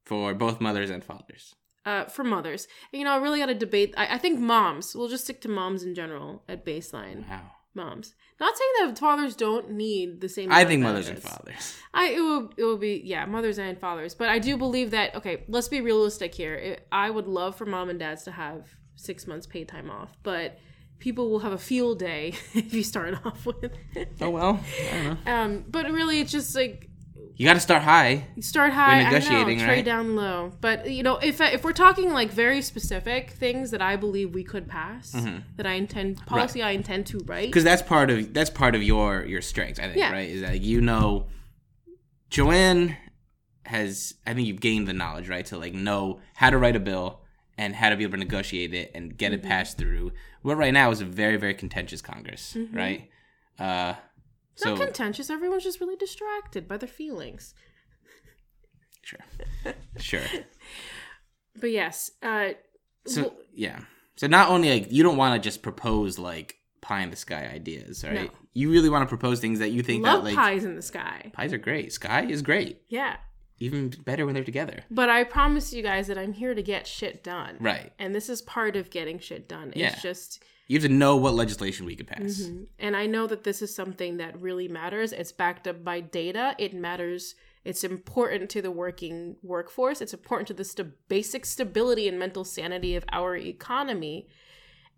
For 0.05 0.33
both 0.33 0.61
mothers 0.61 0.89
and 0.89 1.03
fathers. 1.03 1.55
Uh, 1.85 2.05
for 2.05 2.23
mothers, 2.23 2.67
you 2.91 3.03
know, 3.03 3.11
I 3.11 3.17
really 3.17 3.39
got 3.39 3.47
to 3.47 3.55
debate. 3.55 3.93
I, 3.97 4.15
I 4.15 4.17
think 4.19 4.39
moms. 4.39 4.95
We'll 4.95 5.07
just 5.07 5.23
stick 5.23 5.41
to 5.41 5.49
moms 5.49 5.83
in 5.83 5.95
general 5.95 6.43
at 6.47 6.65
baseline. 6.65 7.27
Wow. 7.27 7.51
Moms. 7.73 8.13
Not 8.39 8.57
saying 8.57 8.71
that 8.89 8.99
fathers 8.99 9.35
don't 9.35 9.71
need 9.71 10.19
the 10.19 10.27
same. 10.27 10.51
I 10.51 10.65
think 10.65 10.83
mothers 10.83 11.07
and 11.07 11.17
fathers. 11.17 11.75
I 11.93 12.09
it 12.09 12.19
will 12.19 12.49
it 12.57 12.63
will 12.65 12.77
be 12.77 13.01
yeah 13.05 13.25
mothers 13.25 13.57
and 13.57 13.79
fathers, 13.79 14.13
but 14.13 14.27
I 14.27 14.39
do 14.39 14.57
believe 14.57 14.91
that 14.91 15.15
okay. 15.15 15.45
Let's 15.47 15.69
be 15.69 15.79
realistic 15.79 16.35
here. 16.35 16.55
It, 16.55 16.87
I 16.91 17.09
would 17.09 17.27
love 17.27 17.55
for 17.55 17.65
mom 17.65 17.89
and 17.89 17.97
dads 17.97 18.23
to 18.23 18.31
have 18.31 18.67
six 18.95 19.25
months 19.25 19.47
paid 19.47 19.69
time 19.69 19.89
off, 19.89 20.11
but 20.21 20.59
people 21.01 21.29
will 21.29 21.39
have 21.39 21.51
a 21.51 21.57
field 21.57 21.99
day 21.99 22.33
if 22.53 22.73
you 22.73 22.83
start 22.83 23.13
off 23.25 23.45
with. 23.45 23.73
Oh, 24.21 24.29
well. 24.29 24.59
I 24.89 24.91
don't 24.93 25.25
know. 25.25 25.31
um, 25.33 25.65
but 25.67 25.91
really, 25.91 26.21
it's 26.21 26.31
just 26.31 26.55
like 26.55 26.87
You 27.35 27.45
got 27.45 27.55
to 27.55 27.59
start 27.59 27.81
high. 27.81 28.27
you 28.35 28.41
start 28.41 28.71
high, 28.71 28.99
I 29.01 29.03
negotiating, 29.03 29.57
know, 29.57 29.65
trade 29.65 29.75
right? 29.77 29.85
down 29.85 30.15
low. 30.15 30.53
But 30.61 30.89
you 30.89 31.03
know, 31.03 31.17
if 31.17 31.41
if 31.41 31.63
we're 31.63 31.73
talking 31.73 32.13
like 32.13 32.31
very 32.31 32.61
specific 32.61 33.31
things 33.31 33.71
that 33.71 33.81
I 33.81 33.95
believe 33.97 34.33
we 34.33 34.43
could 34.43 34.67
pass, 34.67 35.11
that 35.57 35.65
I 35.65 35.73
intend 35.73 36.25
policy 36.25 36.61
I 36.61 36.71
intend 36.71 37.07
to 37.07 37.17
write, 37.25 37.47
because 37.47 37.63
that's 37.65 37.81
part 37.81 38.09
of 38.11 38.33
that's 38.33 38.49
part 38.51 38.75
of 38.75 38.83
your 38.83 39.25
your 39.25 39.41
strengths 39.41 39.79
i 39.79 39.83
think 39.87 39.97
Yeah. 39.97 40.11
right 40.13 40.29
is 40.29 40.41
that 40.41 40.61
you 40.61 40.79
know 40.81 41.25
joanne 42.29 42.95
has 43.65 44.13
i 44.25 44.33
think 44.33 44.47
you've 44.47 44.59
gained 44.61 44.87
the 44.87 44.93
knowledge 44.93 45.27
right 45.29 45.45
to 45.47 45.57
like 45.57 45.73
know 45.73 46.19
how 46.35 46.49
to 46.49 46.57
write 46.57 46.75
a 46.75 46.79
bill 46.79 47.19
and 47.57 47.75
how 47.75 47.89
to 47.89 47.95
be 47.97 48.03
able 48.03 48.13
to 48.13 48.17
negotiate 48.17 48.73
it 48.73 48.91
and 48.95 49.17
get 49.17 49.31
Mm-hmm. 49.31 49.45
it 49.45 49.49
passed 49.49 49.77
through 49.77 50.11
what 50.41 50.57
right 50.57 50.73
now 50.73 50.89
is 50.91 51.01
a 51.01 51.05
very 51.05 51.37
very 51.37 51.53
contentious 51.53 52.01
congress 52.01 52.55
right 52.73 53.09
uh 53.59 53.93
so 54.55 54.75
not 54.75 54.85
contentious. 54.85 55.29
Everyone's 55.29 55.63
just 55.63 55.79
really 55.79 55.95
distracted 55.95 56.67
by 56.67 56.77
their 56.77 56.89
feelings. 56.89 57.53
sure 59.01 59.19
sure 59.97 60.21
But 61.59 61.71
yes, 61.71 62.11
uh, 62.23 62.49
so 63.05 63.21
well- 63.23 63.35
yeah 63.53 63.79
so 64.15 64.27
not 64.27 64.49
only 64.49 64.69
like 64.69 64.91
you 64.91 65.03
don't 65.03 65.17
want 65.17 65.41
to 65.41 65.45
just 65.49 65.61
propose 65.61 66.17
like 66.19 66.57
pie 66.81 67.01
in 67.01 67.09
the 67.09 67.15
sky 67.15 67.49
ideas 67.53 68.03
right 68.03 68.31
No. 68.31 68.37
you 68.53 68.71
really 68.71 68.89
want 68.89 69.03
to 69.03 69.07
propose 69.07 69.39
things 69.39 69.59
that 69.59 69.69
you 69.71 69.81
think 69.83 70.03
love 70.03 70.23
that 70.23 70.29
like 70.29 70.35
pies 70.35 70.63
in 70.63 70.75
the 70.75 70.81
sky. 70.81 71.31
pies 71.33 71.51
are 71.53 71.57
great 71.57 71.91
sky 71.93 72.25
is 72.29 72.41
great 72.41 72.81
Yeah. 72.89 73.17
Even 73.61 73.89
better 73.89 74.25
when 74.25 74.33
they're 74.35 74.43
together 74.43 74.83
But 74.89 75.09
I 75.09 75.23
promise 75.23 75.71
you 75.73 75.81
guys 75.83 76.07
that 76.07 76.17
I'm 76.17 76.33
here 76.33 76.53
to 76.55 76.63
get 76.63 76.87
shit 76.87 77.23
done. 77.23 77.57
right 77.59 77.91
And 77.99 78.13
this 78.15 78.29
is 78.29 78.41
part 78.41 78.75
of 78.75 78.89
getting 78.89 79.19
shit 79.19 79.47
done. 79.47 79.69
It's 79.69 79.77
Yeah. 79.77 79.99
just 80.01 80.43
You 80.67 80.77
have 80.77 80.83
to 80.89 80.93
know 80.93 81.17
what 81.17 81.33
legislation 81.33 81.85
we 81.85 81.95
could 81.95 82.07
pass. 82.07 82.41
Mhm. 82.43 82.67
and 82.79 82.95
I 82.95 83.05
know 83.05 83.27
that 83.27 83.43
this 83.43 83.61
is 83.61 83.75
something 83.75 84.17
that 84.17 84.39
really 84.41 84.67
matters. 84.67 85.11
It's 85.13 85.31
backed 85.31 85.67
up 85.67 85.83
by 85.83 85.99
data. 85.99 86.55
It 86.57 86.73
matters. 86.73 87.35
It's 87.63 87.83
important 87.83 88.49
to 88.51 88.61
the 88.61 88.71
working 88.71 89.35
workforce. 89.43 90.01
It's 90.01 90.13
important 90.13 90.47
to 90.47 90.53
the 90.55 90.63
sta- 90.63 90.91
basic 91.09 91.45
stability 91.45 92.07
and 92.07 92.17
mental 92.17 92.43
sanity 92.43 92.95
of 92.95 93.03
our 93.11 93.35
economy. 93.35 94.27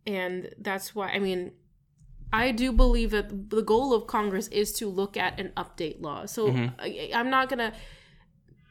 And 0.05 0.53
that's 0.57 0.93
why 0.95 1.09
I 1.11 1.19
mean 1.19 1.51
I 2.31 2.51
do 2.51 2.71
believe 2.71 3.11
that 3.11 3.49
the 3.51 3.61
goal 3.61 3.93
of 3.93 4.07
Congress 4.07 4.47
is 4.47 4.73
to 4.73 4.87
look 4.87 5.15
at 5.17 5.39
and 5.39 5.53
update 5.55 6.01
laws. 6.01 6.31
So 6.31 6.49
I, 6.79 7.11
I'm 7.13 7.29
not 7.29 7.47
gonna. 7.49 7.73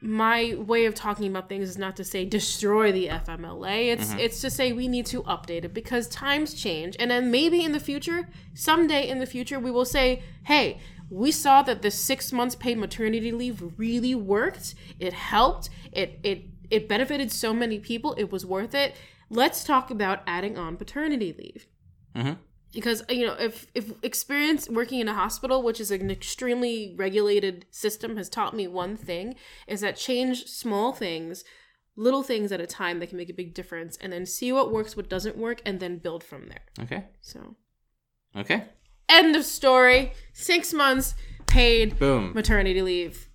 My 0.04 0.54
way 0.56 0.86
of 0.86 0.94
talking 0.94 1.28
about 1.28 1.48
things 1.48 1.68
is 1.68 1.78
not 1.78 1.96
to 1.96 2.04
say 2.04 2.24
destroy 2.24 2.90
the 2.90 3.08
FMLA. 3.08 3.92
It's 3.92 4.12
it's 4.18 4.40
to 4.40 4.50
say 4.50 4.72
we 4.72 4.88
need 4.88 5.06
to 5.06 5.22
update 5.22 5.64
it 5.64 5.72
because 5.72 6.08
times 6.08 6.54
change, 6.54 6.96
and 6.98 7.10
then 7.12 7.30
maybe 7.30 7.62
in 7.62 7.70
the 7.70 7.78
future, 7.78 8.28
someday 8.52 9.08
in 9.08 9.20
the 9.20 9.26
future, 9.26 9.60
we 9.60 9.70
will 9.70 9.84
say, 9.84 10.22
"Hey, 10.44 10.80
we 11.08 11.30
saw 11.30 11.62
that 11.62 11.82
the 11.82 11.90
six 11.90 12.32
months 12.32 12.56
paid 12.56 12.78
maternity 12.78 13.30
leave 13.30 13.62
really 13.78 14.14
worked. 14.14 14.74
It 14.98 15.12
helped. 15.12 15.70
It 15.92 16.18
it 16.24 16.46
it 16.68 16.88
benefited 16.88 17.30
so 17.30 17.54
many 17.54 17.78
people. 17.78 18.14
It 18.14 18.32
was 18.32 18.44
worth 18.44 18.74
it. 18.74 18.96
Let's 19.30 19.62
talk 19.62 19.90
about 19.90 20.22
adding 20.26 20.58
on 20.58 20.76
paternity 20.76 21.32
leave." 21.38 21.68
Mhm. 22.16 22.38
Because 22.72 23.02
uh, 23.02 23.12
you 23.12 23.26
know, 23.26 23.34
if 23.34 23.66
if 23.74 23.92
experience 24.02 24.68
working 24.68 25.00
in 25.00 25.08
a 25.08 25.14
hospital, 25.14 25.62
which 25.62 25.80
is 25.80 25.90
an 25.90 26.10
extremely 26.10 26.94
regulated 26.96 27.66
system, 27.70 28.16
has 28.16 28.28
taught 28.28 28.54
me 28.56 28.66
one 28.66 28.96
thing 28.96 29.34
is 29.66 29.80
that 29.82 29.96
change 29.96 30.46
small 30.46 30.92
things, 30.92 31.44
little 31.96 32.22
things 32.22 32.50
at 32.52 32.60
a 32.60 32.66
time 32.66 32.98
that 33.00 33.08
can 33.08 33.18
make 33.18 33.30
a 33.30 33.34
big 33.34 33.54
difference, 33.54 33.96
and 34.00 34.12
then 34.12 34.24
see 34.24 34.52
what 34.52 34.72
works, 34.72 34.96
what 34.96 35.08
doesn't 35.08 35.36
work, 35.36 35.60
and 35.66 35.80
then 35.80 35.98
build 35.98 36.24
from 36.24 36.48
there. 36.48 36.62
Okay. 36.80 37.04
So, 37.20 37.56
Okay. 38.34 38.64
end 39.08 39.36
of 39.36 39.44
story. 39.44 40.12
Six 40.32 40.72
months 40.72 41.14
paid 41.46 41.98
Boom. 41.98 42.32
maternity 42.34 42.80
leave. 42.80 43.28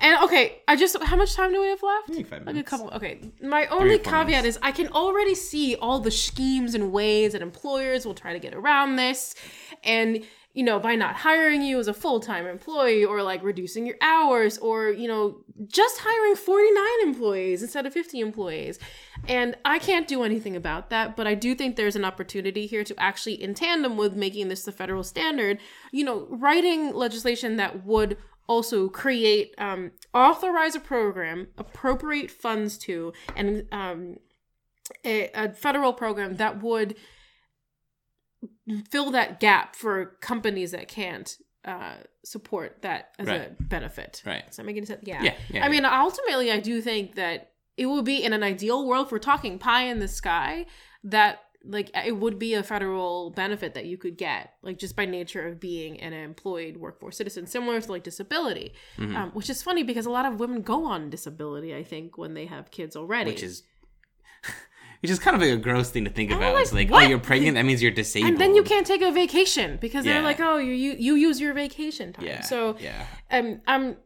And 0.00 0.22
okay, 0.24 0.60
I 0.66 0.76
just 0.76 1.00
how 1.02 1.16
much 1.16 1.34
time 1.34 1.52
do 1.52 1.60
we 1.60 1.68
have 1.68 1.82
left? 1.82 2.08
Maybe 2.08 2.24
five 2.24 2.44
Like 2.44 2.56
a 2.56 2.62
couple. 2.62 2.90
Okay, 2.90 3.32
my 3.40 3.66
only 3.66 3.98
caveat 3.98 4.26
minutes. 4.26 4.56
is 4.56 4.58
I 4.62 4.72
can 4.72 4.88
already 4.88 5.34
see 5.34 5.76
all 5.76 6.00
the 6.00 6.10
schemes 6.10 6.74
and 6.74 6.92
ways 6.92 7.32
that 7.32 7.42
employers 7.42 8.04
will 8.04 8.14
try 8.14 8.32
to 8.32 8.38
get 8.40 8.54
around 8.54 8.96
this, 8.96 9.34
and 9.84 10.24
you 10.52 10.64
know 10.64 10.80
by 10.80 10.96
not 10.96 11.14
hiring 11.14 11.62
you 11.62 11.78
as 11.78 11.86
a 11.86 11.94
full 11.94 12.18
time 12.18 12.44
employee 12.46 13.04
or 13.04 13.22
like 13.22 13.42
reducing 13.44 13.86
your 13.86 13.96
hours 14.00 14.58
or 14.58 14.90
you 14.90 15.06
know 15.06 15.38
just 15.68 15.98
hiring 16.00 16.34
forty 16.34 16.70
nine 16.72 17.08
employees 17.08 17.62
instead 17.62 17.86
of 17.86 17.92
fifty 17.92 18.18
employees, 18.18 18.80
and 19.28 19.56
I 19.64 19.78
can't 19.78 20.08
do 20.08 20.24
anything 20.24 20.56
about 20.56 20.90
that. 20.90 21.16
But 21.16 21.28
I 21.28 21.34
do 21.34 21.54
think 21.54 21.76
there's 21.76 21.96
an 21.96 22.04
opportunity 22.04 22.66
here 22.66 22.82
to 22.82 23.00
actually, 23.00 23.40
in 23.40 23.54
tandem 23.54 23.96
with 23.96 24.16
making 24.16 24.48
this 24.48 24.64
the 24.64 24.72
federal 24.72 25.04
standard, 25.04 25.60
you 25.92 26.04
know, 26.04 26.26
writing 26.30 26.92
legislation 26.92 27.56
that 27.56 27.84
would 27.86 28.16
also 28.46 28.88
create 28.88 29.54
um, 29.58 29.90
authorize 30.12 30.74
a 30.74 30.80
program 30.80 31.48
appropriate 31.58 32.30
funds 32.30 32.76
to 32.78 33.12
and 33.36 33.66
um, 33.72 34.16
a, 35.04 35.30
a 35.34 35.52
federal 35.52 35.92
program 35.92 36.36
that 36.36 36.62
would 36.62 36.94
fill 38.90 39.10
that 39.10 39.40
gap 39.40 39.74
for 39.76 40.16
companies 40.20 40.70
that 40.72 40.88
can't 40.88 41.38
uh, 41.64 41.94
support 42.24 42.82
that 42.82 43.14
as 43.18 43.26
Right. 43.26 43.52
a 43.58 43.62
benefit 43.62 44.22
Right. 44.26 44.46
Does 44.46 44.56
that 44.56 44.66
make 44.66 44.76
any 44.76 44.86
sense 44.86 45.00
yeah 45.04 45.22
Yeah. 45.22 45.34
yeah 45.50 45.64
I 45.64 45.68
mean, 45.68 45.84
ultimately, 45.84 46.50
I 46.52 46.60
do 46.60 46.80
think 46.82 47.14
that 47.14 47.52
it 47.76 47.86
would 47.86 48.04
be 48.04 48.22
in 48.22 48.32
an 48.32 48.42
ideal 48.42 48.86
world, 48.86 49.10
we're 49.10 49.18
talking 49.18 49.58
pie 49.58 49.84
in 49.84 49.98
the 49.98 50.08
sky, 50.08 50.66
that 51.04 51.40
like 51.66 51.90
it 52.06 52.12
would 52.16 52.38
be 52.38 52.54
a 52.54 52.62
federal 52.62 53.30
benefit 53.30 53.74
that 53.74 53.86
you 53.86 53.96
could 53.96 54.16
get, 54.18 54.52
like 54.62 54.78
just 54.78 54.94
by 54.96 55.04
nature 55.06 55.46
of 55.48 55.58
being 55.60 56.00
an 56.00 56.12
employed 56.12 56.76
workforce 56.76 57.16
citizen, 57.16 57.46
similar 57.46 57.80
to 57.80 57.90
like 57.90 58.02
disability, 58.04 58.74
Mhm. 58.98 59.14
um, 59.16 59.30
which 59.30 59.48
is 59.48 59.62
funny 59.62 59.82
because 59.82 60.04
a 60.06 60.10
lot 60.10 60.26
of 60.26 60.38
women 60.40 60.62
go 60.62 60.84
on 60.84 61.08
disability, 61.10 61.74
I 61.74 61.82
think, 61.82 62.18
when 62.18 62.34
they 62.34 62.46
have 62.46 62.70
kids 62.70 62.96
already. 62.96 63.30
which 63.30 63.42
is 63.42 63.62
which 65.00 65.10
is 65.10 65.18
kind 65.18 65.34
of 65.36 65.42
like 65.42 65.50
a 65.52 65.56
gross 65.56 65.90
thing 65.90 66.04
to 66.04 66.10
think 66.10 66.30
I'm 66.30 66.38
about. 66.38 66.54
like, 66.54 66.62
it's 66.64 66.72
like, 66.72 66.90
what? 66.90 67.04
oh, 67.04 67.08
you're 67.08 67.18
pregnant. 67.18 67.56
That 67.56 67.64
means 67.64 67.82
you're 67.82 67.90
disabled. 67.92 68.32
and 68.32 68.40
then 68.40 68.54
you 68.54 68.62
can't 68.62 68.86
take 68.86 69.02
a 69.02 69.10
vacation 69.10 69.78
because 69.80 70.04
they're 70.04 70.22
like, 70.22 70.40
oh, 70.40 70.56
you, 70.58 70.72
you 70.72 70.94
you 70.98 71.14
use 71.14 71.40
your 71.40 71.52
vacation 71.54 72.12
time. 72.12 72.24
Yeah. 72.26 72.40
So 72.42 72.76
yeah. 72.80 73.06
um, 73.30 73.60
um, 73.66 73.96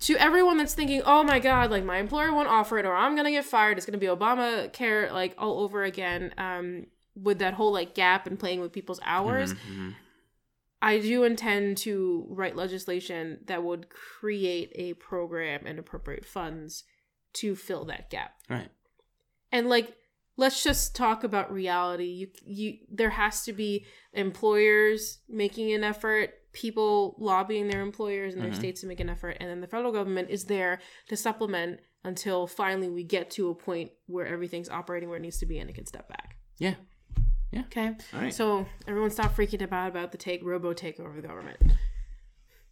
to 0.00 0.16
everyone 0.16 0.56
that's 0.58 0.74
thinking, 0.74 1.02
oh 1.04 1.22
my 1.22 1.38
god, 1.38 1.70
like 1.70 1.84
my 1.84 1.98
employer 1.98 2.32
won't 2.32 2.48
offer 2.48 2.78
it, 2.78 2.86
or 2.86 2.94
I'm 2.94 3.14
gonna 3.16 3.30
get 3.30 3.44
fired. 3.44 3.76
It's 3.76 3.86
gonna 3.86 3.98
be 3.98 4.06
Obamacare 4.06 5.12
like 5.12 5.34
all 5.38 5.60
over 5.60 5.84
again. 5.84 6.32
Um, 6.38 6.86
with 7.14 7.38
that 7.40 7.54
whole 7.54 7.72
like 7.72 7.94
gap 7.94 8.26
and 8.26 8.38
playing 8.38 8.60
with 8.60 8.72
people's 8.72 9.00
hours, 9.04 9.54
Mhm, 9.54 9.58
mhm. 9.70 9.94
I 10.80 10.98
do 10.98 11.22
intend 11.22 11.76
to 11.78 12.26
write 12.28 12.56
legislation 12.56 13.38
that 13.46 13.62
would 13.62 13.88
create 13.88 14.72
a 14.74 14.94
program 14.94 15.64
and 15.64 15.78
appropriate 15.78 16.24
funds 16.26 16.82
to 17.34 17.54
fill 17.54 17.84
that 17.84 18.10
gap. 18.10 18.34
Right. 18.50 18.68
And 19.52 19.68
like, 19.68 19.96
let's 20.36 20.64
just 20.64 20.96
talk 20.96 21.22
about 21.22 21.52
reality. 21.52 22.04
You, 22.06 22.28
you, 22.44 22.78
there 22.90 23.10
has 23.10 23.44
to 23.44 23.52
be 23.52 23.86
employers 24.12 25.20
making 25.28 25.72
an 25.72 25.84
effort, 25.84 26.30
people 26.52 27.14
lobbying 27.18 27.68
their 27.68 27.80
employers 27.82 28.34
and 28.34 28.42
their 28.42 28.50
Mhm. 28.50 28.56
states 28.56 28.80
to 28.80 28.86
make 28.86 28.98
an 29.00 29.08
effort, 29.08 29.36
and 29.40 29.48
then 29.48 29.60
the 29.60 29.66
federal 29.68 29.92
government 29.92 30.30
is 30.30 30.46
there 30.46 30.80
to 31.08 31.16
supplement 31.16 31.80
until 32.04 32.46
finally 32.48 32.88
we 32.88 33.04
get 33.04 33.30
to 33.30 33.50
a 33.50 33.54
point 33.54 33.92
where 34.06 34.26
everything's 34.26 34.68
operating 34.68 35.08
where 35.08 35.18
it 35.18 35.22
needs 35.22 35.38
to 35.38 35.46
be 35.46 35.58
and 35.58 35.70
it 35.70 35.74
can 35.74 35.86
step 35.86 36.08
back. 36.08 36.36
Yeah. 36.58 36.74
Yeah. 37.52 37.60
Okay. 37.62 37.88
All 38.14 38.20
right. 38.20 38.34
So 38.34 38.66
everyone 38.88 39.10
stop 39.10 39.36
freaking 39.36 39.62
about 39.62 39.88
about 39.90 40.10
the 40.12 40.18
take 40.18 40.42
robo 40.42 40.72
takeover 40.72 41.10
of 41.16 41.22
the 41.22 41.28
government. 41.28 41.58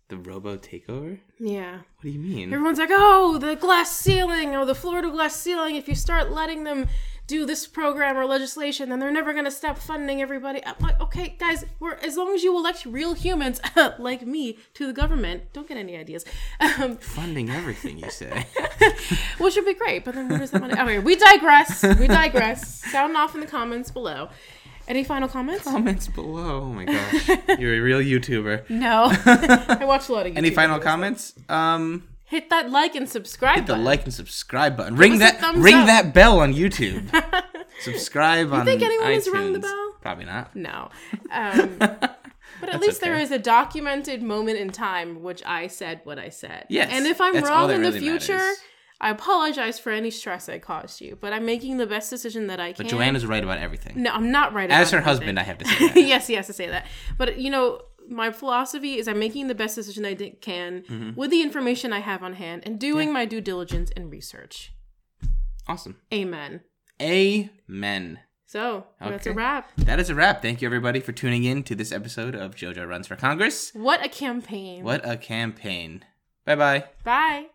the 0.08 0.16
robo 0.16 0.56
takeover. 0.56 1.18
Yeah. 1.38 1.76
What 1.76 2.02
do 2.02 2.08
you 2.10 2.18
mean? 2.18 2.52
Everyone's 2.52 2.78
like, 2.78 2.88
oh, 2.92 3.38
the 3.38 3.54
glass 3.56 3.94
ceiling 3.94 4.56
or 4.56 4.64
the 4.64 4.74
Florida 4.74 5.10
glass 5.10 5.36
ceiling. 5.36 5.76
If 5.76 5.86
you 5.86 5.94
start 5.94 6.30
letting 6.32 6.64
them 6.64 6.88
do 7.28 7.46
this 7.46 7.64
program 7.64 8.16
or 8.16 8.24
legislation, 8.26 8.88
then 8.88 8.98
they're 8.98 9.12
never 9.12 9.32
gonna 9.32 9.52
stop 9.52 9.78
funding 9.78 10.20
everybody. 10.20 10.60
I'm 10.66 10.74
like, 10.80 11.00
okay, 11.00 11.36
guys, 11.38 11.64
we're 11.78 11.94
as 11.94 12.16
long 12.16 12.34
as 12.34 12.42
you 12.42 12.56
elect 12.56 12.84
real 12.86 13.14
humans 13.14 13.60
like 14.00 14.26
me 14.26 14.58
to 14.74 14.84
the 14.88 14.92
government, 14.92 15.44
don't 15.52 15.68
get 15.68 15.76
any 15.76 15.96
ideas. 15.96 16.24
Um, 16.58 16.96
Funding 16.96 17.48
everything 17.50 17.98
you 17.98 18.10
say. 18.10 18.46
which 19.38 19.54
would 19.54 19.64
be 19.64 19.74
great, 19.74 20.04
but 20.04 20.16
then 20.16 20.28
where 20.28 20.40
does 20.40 20.50
that 20.50 20.60
money? 20.60 20.74
Okay, 20.74 20.98
we 20.98 21.14
digress. 21.14 21.84
We 22.00 22.08
digress. 22.08 22.82
Sound 22.90 23.16
off 23.16 23.36
in 23.36 23.40
the 23.42 23.46
comments 23.46 23.92
below. 23.92 24.30
Any 24.90 25.04
final 25.04 25.28
comments? 25.28 25.62
Comments 25.64 26.08
below. 26.08 26.62
Oh 26.62 26.72
my 26.72 26.84
gosh, 26.84 27.28
you're 27.60 27.74
a 27.76 27.80
real 27.80 28.00
YouTuber. 28.00 28.68
No. 28.68 29.04
I 29.24 29.84
watch 29.84 30.08
a 30.08 30.12
lot 30.12 30.26
of 30.26 30.32
YouTube 30.32 30.38
Any 30.38 30.50
final 30.50 30.78
videos. 30.80 30.82
comments? 30.82 31.32
Um, 31.48 32.08
Hit 32.24 32.50
that 32.50 32.70
like 32.70 32.94
and 32.96 33.08
subscribe. 33.08 33.54
hit 33.56 33.66
the 33.66 33.72
button. 33.74 33.84
like 33.84 34.04
and 34.04 34.12
subscribe 34.12 34.76
button. 34.76 34.96
Ring 34.96 35.12
us 35.12 35.16
a 35.16 35.20
that. 35.20 35.40
thumbs 35.40 35.58
Ring 35.64 35.74
up. 35.76 35.86
that 35.86 36.12
bell 36.12 36.40
on 36.40 36.52
YouTube. 36.54 37.08
subscribe 37.80 38.52
on. 38.52 38.66
YouTube. 38.66 38.72
You 38.72 38.78
think 38.78 38.82
anyone 38.82 39.12
has 39.12 39.28
rung 39.30 39.52
the 39.52 39.58
bell? 39.60 39.94
Probably 40.02 40.24
not. 40.24 40.54
No. 40.56 40.90
Um, 41.30 41.76
but 41.78 41.92
at 41.92 42.72
That's 42.72 42.78
least 42.86 43.00
there 43.00 43.14
okay. 43.14 43.22
is 43.22 43.30
a 43.30 43.38
documented 43.38 44.22
moment 44.22 44.58
in 44.58 44.70
time 44.70 45.22
which 45.22 45.42
I 45.46 45.66
said 45.68 46.00
what 46.04 46.18
I 46.18 46.28
said. 46.30 46.66
Yes, 46.68 46.90
And 46.92 47.06
if 47.06 47.20
I'm 47.20 47.34
that's 47.34 47.48
all 47.48 47.60
wrong 47.60 47.68
that 47.68 47.74
in 47.76 47.82
the 47.82 47.88
really 47.92 48.00
future, 48.00 48.36
matters. 48.36 48.58
I 49.00 49.10
apologize 49.10 49.78
for 49.78 49.90
any 49.90 50.10
stress 50.10 50.48
I 50.48 50.58
caused 50.58 51.00
you. 51.00 51.16
But 51.20 51.32
I'm 51.32 51.46
making 51.46 51.78
the 51.78 51.86
best 51.86 52.10
decision 52.10 52.48
that 52.48 52.60
I 52.60 52.72
can. 52.72 52.84
But 52.84 52.90
Joanne's 52.90 53.24
right 53.24 53.42
about 53.42 53.58
everything. 53.58 54.02
No, 54.02 54.12
I'm 54.12 54.30
not 54.30 54.52
right. 54.52 54.70
As 54.70 54.90
her 54.90 54.98
everything. 54.98 55.04
husband, 55.04 55.38
I 55.38 55.42
have 55.44 55.58
to 55.58 55.64
say 55.66 55.88
that. 55.88 55.96
yes, 56.06 56.26
he 56.26 56.34
has 56.34 56.46
to 56.48 56.52
say 56.52 56.68
that. 56.68 56.86
But 57.16 57.38
you 57.38 57.50
know, 57.50 57.80
my 58.08 58.30
philosophy 58.30 58.98
is 58.98 59.08
I'm 59.08 59.18
making 59.18 59.46
the 59.46 59.54
best 59.54 59.74
decision 59.76 60.04
I 60.04 60.14
can 60.14 60.82
Mm-hmm. 60.82 61.14
with 61.14 61.30
the 61.30 61.42
information 61.42 61.92
I 61.92 62.00
have 62.00 62.22
on 62.22 62.34
hand 62.34 62.62
and 62.66 62.78
doing 62.78 63.12
my 63.12 63.24
due 63.24 63.40
diligence 63.40 63.90
and 63.96 64.10
research. 64.10 64.72
Awesome. 65.66 65.96
Amen. 66.12 66.60
Amen. 67.00 68.20
So 68.46 68.86
that's 69.00 69.26
a 69.26 69.32
wrap. 69.32 69.70
That 69.76 70.00
is 70.00 70.10
a 70.10 70.14
wrap. 70.14 70.42
Thank 70.42 70.60
you, 70.60 70.66
everybody, 70.66 70.98
for 70.98 71.12
tuning 71.12 71.44
in 71.44 71.62
to 71.64 71.76
this 71.76 71.92
episode 71.92 72.34
of 72.34 72.56
JoJo 72.56 72.88
Runs 72.88 73.06
for 73.06 73.14
Congress. 73.14 73.70
What 73.74 74.04
a 74.04 74.08
campaign. 74.08 74.82
What 74.82 75.08
a 75.08 75.16
campaign. 75.16 76.04
Bye 76.44 76.56
bye. 76.56 76.84
Bye. 77.04 77.46